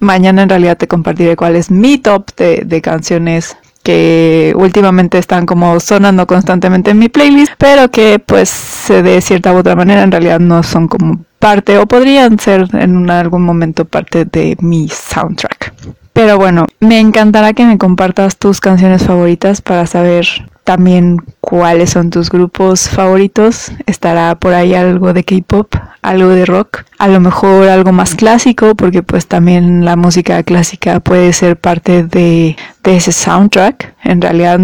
mañana 0.00 0.42
en 0.42 0.48
realidad 0.48 0.76
te 0.76 0.88
compartiré 0.88 1.36
cuál 1.36 1.54
es 1.54 1.70
mi 1.70 1.98
top 1.98 2.26
de, 2.36 2.80
canciones 2.82 3.56
que 3.84 4.52
últimamente 4.56 5.18
están 5.18 5.46
como 5.46 5.78
sonando 5.78 6.26
constantemente 6.26 6.90
en 6.90 6.98
mi 6.98 7.08
playlist, 7.08 7.52
pero 7.58 7.90
que 7.92 8.18
pues 8.18 8.86
de 8.88 9.20
cierta 9.20 9.52
u 9.52 9.58
otra 9.58 9.76
manera 9.76 10.02
en 10.02 10.10
realidad 10.10 10.40
no 10.40 10.64
son 10.64 10.88
como 10.88 11.24
parte 11.38 11.78
o 11.78 11.86
podrían 11.86 12.40
ser 12.40 12.68
en 12.72 13.08
algún 13.08 13.42
momento 13.42 13.84
parte 13.84 14.24
de 14.24 14.56
mi 14.60 14.88
soundtrack. 14.88 15.72
Pero 16.18 16.36
bueno, 16.36 16.66
me 16.80 16.98
encantará 16.98 17.52
que 17.52 17.64
me 17.64 17.78
compartas 17.78 18.38
tus 18.38 18.60
canciones 18.60 19.04
favoritas 19.04 19.62
para 19.62 19.86
saber 19.86 20.26
también 20.64 21.18
cuáles 21.40 21.90
son 21.90 22.10
tus 22.10 22.28
grupos 22.28 22.88
favoritos. 22.88 23.70
Estará 23.86 24.34
por 24.34 24.52
ahí 24.52 24.74
algo 24.74 25.12
de 25.12 25.22
K-pop, 25.22 25.76
algo 26.02 26.30
de 26.30 26.44
rock, 26.44 26.82
a 26.98 27.06
lo 27.06 27.20
mejor 27.20 27.68
algo 27.68 27.92
más 27.92 28.16
clásico, 28.16 28.74
porque 28.74 29.04
pues 29.04 29.28
también 29.28 29.84
la 29.84 29.94
música 29.94 30.42
clásica 30.42 30.98
puede 30.98 31.32
ser 31.32 31.56
parte 31.56 32.02
de, 32.02 32.56
de 32.82 32.96
ese 32.96 33.12
soundtrack. 33.12 33.94
En 34.02 34.20
realidad 34.20 34.58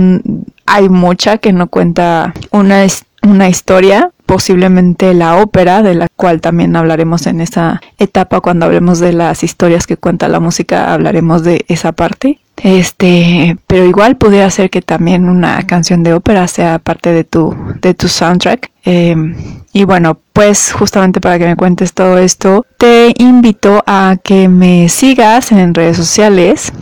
hay 0.66 0.88
mucha 0.88 1.38
que 1.38 1.52
no 1.52 1.68
cuenta 1.68 2.34
una, 2.50 2.84
una 3.22 3.48
historia, 3.48 4.10
posiblemente 4.26 5.14
la 5.14 5.36
ópera, 5.36 5.82
de 5.82 5.94
la 5.94 6.08
cual 6.16 6.40
también 6.40 6.76
hablaremos 6.76 7.26
en 7.26 7.40
esa 7.40 7.80
etapa 7.98 8.40
cuando 8.40 8.66
hablemos 8.66 8.98
de 8.98 9.12
las 9.12 9.42
historias 9.42 9.86
que 9.86 9.96
cuenta 9.96 10.28
la 10.28 10.40
música, 10.40 10.92
hablaremos 10.92 11.42
de 11.42 11.64
esa 11.68 11.92
parte. 11.92 12.40
Este, 12.56 13.56
pero 13.66 13.84
igual 13.84 14.16
pudiera 14.16 14.48
ser 14.50 14.70
que 14.70 14.80
también 14.80 15.28
una 15.28 15.66
canción 15.66 16.02
de 16.02 16.14
ópera 16.14 16.46
sea 16.46 16.78
parte 16.78 17.12
de 17.12 17.24
tu, 17.24 17.54
de 17.80 17.94
tu 17.94 18.08
soundtrack. 18.08 18.70
Em, 18.84 19.34
y 19.72 19.84
bueno, 19.84 20.18
pues 20.32 20.72
justamente 20.72 21.20
para 21.20 21.38
que 21.38 21.46
me 21.46 21.56
cuentes 21.56 21.92
todo 21.92 22.18
esto, 22.18 22.64
te 22.78 23.12
invito 23.18 23.82
a 23.86 24.16
que 24.22 24.48
me 24.48 24.88
sigas 24.88 25.52
en 25.52 25.74
redes 25.74 25.96
sociales. 25.96 26.72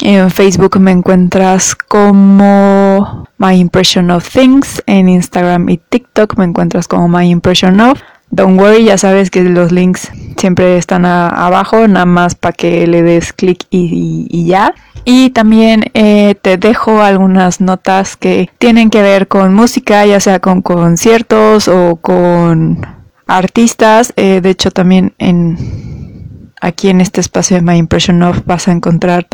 En 0.00 0.30
Facebook 0.30 0.78
me 0.80 0.90
encuentras 0.90 1.74
como 1.74 3.28
My 3.38 3.54
Impression 3.58 4.10
of 4.10 4.28
Things. 4.28 4.82
En 4.86 5.08
Instagram 5.08 5.68
y 5.68 5.78
TikTok 5.78 6.36
me 6.38 6.44
encuentras 6.44 6.88
como 6.88 7.08
My 7.08 7.28
Impression 7.28 7.80
of. 7.80 8.00
Don't 8.30 8.58
worry, 8.58 8.84
ya 8.84 8.96
sabes 8.96 9.30
que 9.30 9.42
los 9.42 9.72
links 9.72 10.10
siempre 10.38 10.78
están 10.78 11.04
abajo, 11.04 11.86
nada 11.86 12.06
más 12.06 12.34
para 12.34 12.54
que 12.54 12.86
le 12.86 13.02
des 13.02 13.34
clic 13.34 13.66
y, 13.68 14.46
ya. 14.46 14.74
Y 15.04 15.30
también 15.30 15.84
eh, 15.92 16.34
te 16.40 16.56
dejo 16.56 17.02
algunas 17.02 17.60
notas 17.60 18.16
que 18.16 18.48
tienen 18.58 18.88
que 18.88 19.02
ver 19.02 19.28
con 19.28 19.52
música, 19.52 20.06
ya 20.06 20.18
sea 20.18 20.40
con 20.40 20.62
conciertos 20.62 21.68
o 21.68 21.96
con 21.96 22.86
artistas. 23.26 24.14
Eh, 24.16 24.40
de 24.40 24.48
hecho, 24.48 24.70
también 24.70 25.12
en 25.18 25.91
aquí 26.62 26.88
en 26.88 27.00
este 27.00 27.20
espacio 27.20 27.56
de 27.56 27.62
My 27.62 27.76
Impression 27.76 28.22
Of 28.22 28.42
vas 28.46 28.68
a 28.68 28.72
encontrar 28.72 29.26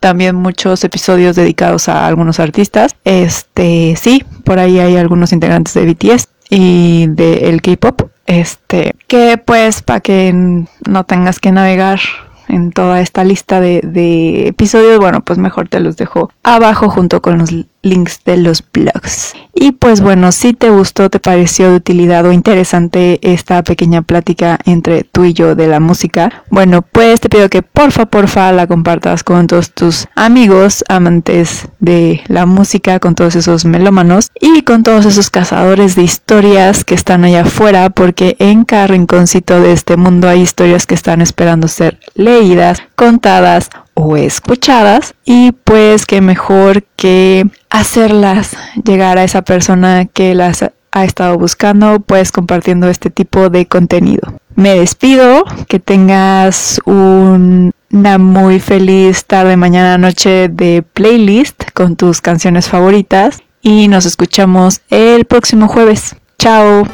también 0.00 0.36
muchos 0.36 0.82
episodios 0.84 1.36
dedicados 1.36 1.88
a 1.88 2.06
algunos 2.06 2.40
artistas. 2.40 2.94
Este, 3.04 3.96
sí, 4.00 4.24
por 4.44 4.58
ahí 4.58 4.78
hay 4.78 4.96
algunos 4.96 5.32
integrantes 5.32 5.74
de 5.74 5.84
BTS 5.84 6.28
y 6.48 7.08
de 7.08 7.50
el 7.50 7.60
K-pop. 7.60 8.08
Este, 8.26 8.94
que 9.06 9.36
pues 9.36 9.82
para 9.82 10.00
que 10.00 10.32
no 10.32 11.04
tengas 11.04 11.40
que 11.40 11.52
navegar 11.52 12.00
en 12.48 12.72
toda 12.72 13.00
esta 13.00 13.24
lista 13.24 13.60
de, 13.60 13.80
de, 13.82 14.48
episodios, 14.48 14.98
bueno, 14.98 15.22
pues 15.22 15.38
mejor 15.38 15.68
te 15.68 15.80
los 15.80 15.96
dejo 15.96 16.30
abajo 16.42 16.88
junto 16.88 17.20
con 17.20 17.38
los 17.38 17.50
links 17.84 18.20
de 18.24 18.36
los 18.36 18.64
blogs. 18.72 19.34
Y 19.54 19.72
pues 19.72 20.00
bueno, 20.00 20.32
si 20.32 20.52
te 20.52 20.70
gustó, 20.70 21.10
te 21.10 21.20
pareció 21.20 21.70
de 21.70 21.76
utilidad 21.76 22.26
o 22.26 22.32
interesante 22.32 23.20
esta 23.22 23.62
pequeña 23.62 24.02
plática 24.02 24.58
entre 24.64 25.04
tú 25.04 25.24
y 25.24 25.32
yo 25.32 25.54
de 25.54 25.68
la 25.68 25.78
música, 25.78 26.42
bueno, 26.50 26.82
pues 26.82 27.20
te 27.20 27.28
pido 27.28 27.48
que 27.48 27.62
porfa, 27.62 28.06
porfa 28.06 28.50
la 28.52 28.66
compartas 28.66 29.22
con 29.22 29.46
todos 29.46 29.70
tus 29.70 30.08
amigos 30.16 30.84
amantes 30.88 31.68
de 31.78 32.22
la 32.26 32.46
música, 32.46 32.98
con 32.98 33.14
todos 33.14 33.36
esos 33.36 33.64
melómanos 33.64 34.30
y 34.40 34.62
con 34.62 34.82
todos 34.82 35.06
esos 35.06 35.30
cazadores 35.30 35.94
de 35.94 36.02
historias 36.02 36.84
que 36.84 36.94
están 36.94 37.24
allá 37.24 37.42
afuera, 37.42 37.90
porque 37.90 38.36
en 38.40 38.64
cada 38.64 38.88
rinconcito 38.88 39.60
de 39.60 39.72
este 39.72 39.96
mundo 39.96 40.28
hay 40.28 40.40
historias 40.40 40.86
que 40.86 40.94
están 40.94 41.20
esperando 41.20 41.68
ser 41.68 42.00
leídas, 42.14 42.82
contadas 42.96 43.70
o 43.94 44.16
escuchadas 44.16 45.14
y 45.24 45.52
pues 45.52 46.06
que 46.06 46.20
mejor 46.20 46.82
que 46.96 47.46
hacerlas 47.70 48.56
llegar 48.84 49.18
a 49.18 49.24
esa 49.24 49.42
persona 49.42 50.04
que 50.06 50.34
las 50.34 50.64
ha 50.92 51.04
estado 51.04 51.38
buscando 51.38 52.00
pues 52.00 52.30
compartiendo 52.30 52.88
este 52.88 53.10
tipo 53.10 53.50
de 53.50 53.66
contenido. 53.66 54.38
Me 54.54 54.76
despido, 54.76 55.44
que 55.66 55.80
tengas 55.80 56.80
una 56.84 58.18
muy 58.18 58.60
feliz 58.60 59.24
tarde, 59.24 59.56
mañana, 59.56 59.98
noche 59.98 60.48
de 60.48 60.82
playlist 60.82 61.70
con 61.72 61.96
tus 61.96 62.20
canciones 62.20 62.68
favoritas 62.68 63.42
y 63.62 63.88
nos 63.88 64.06
escuchamos 64.06 64.82
el 64.90 65.24
próximo 65.24 65.66
jueves. 65.66 66.14
Chao. 66.38 66.84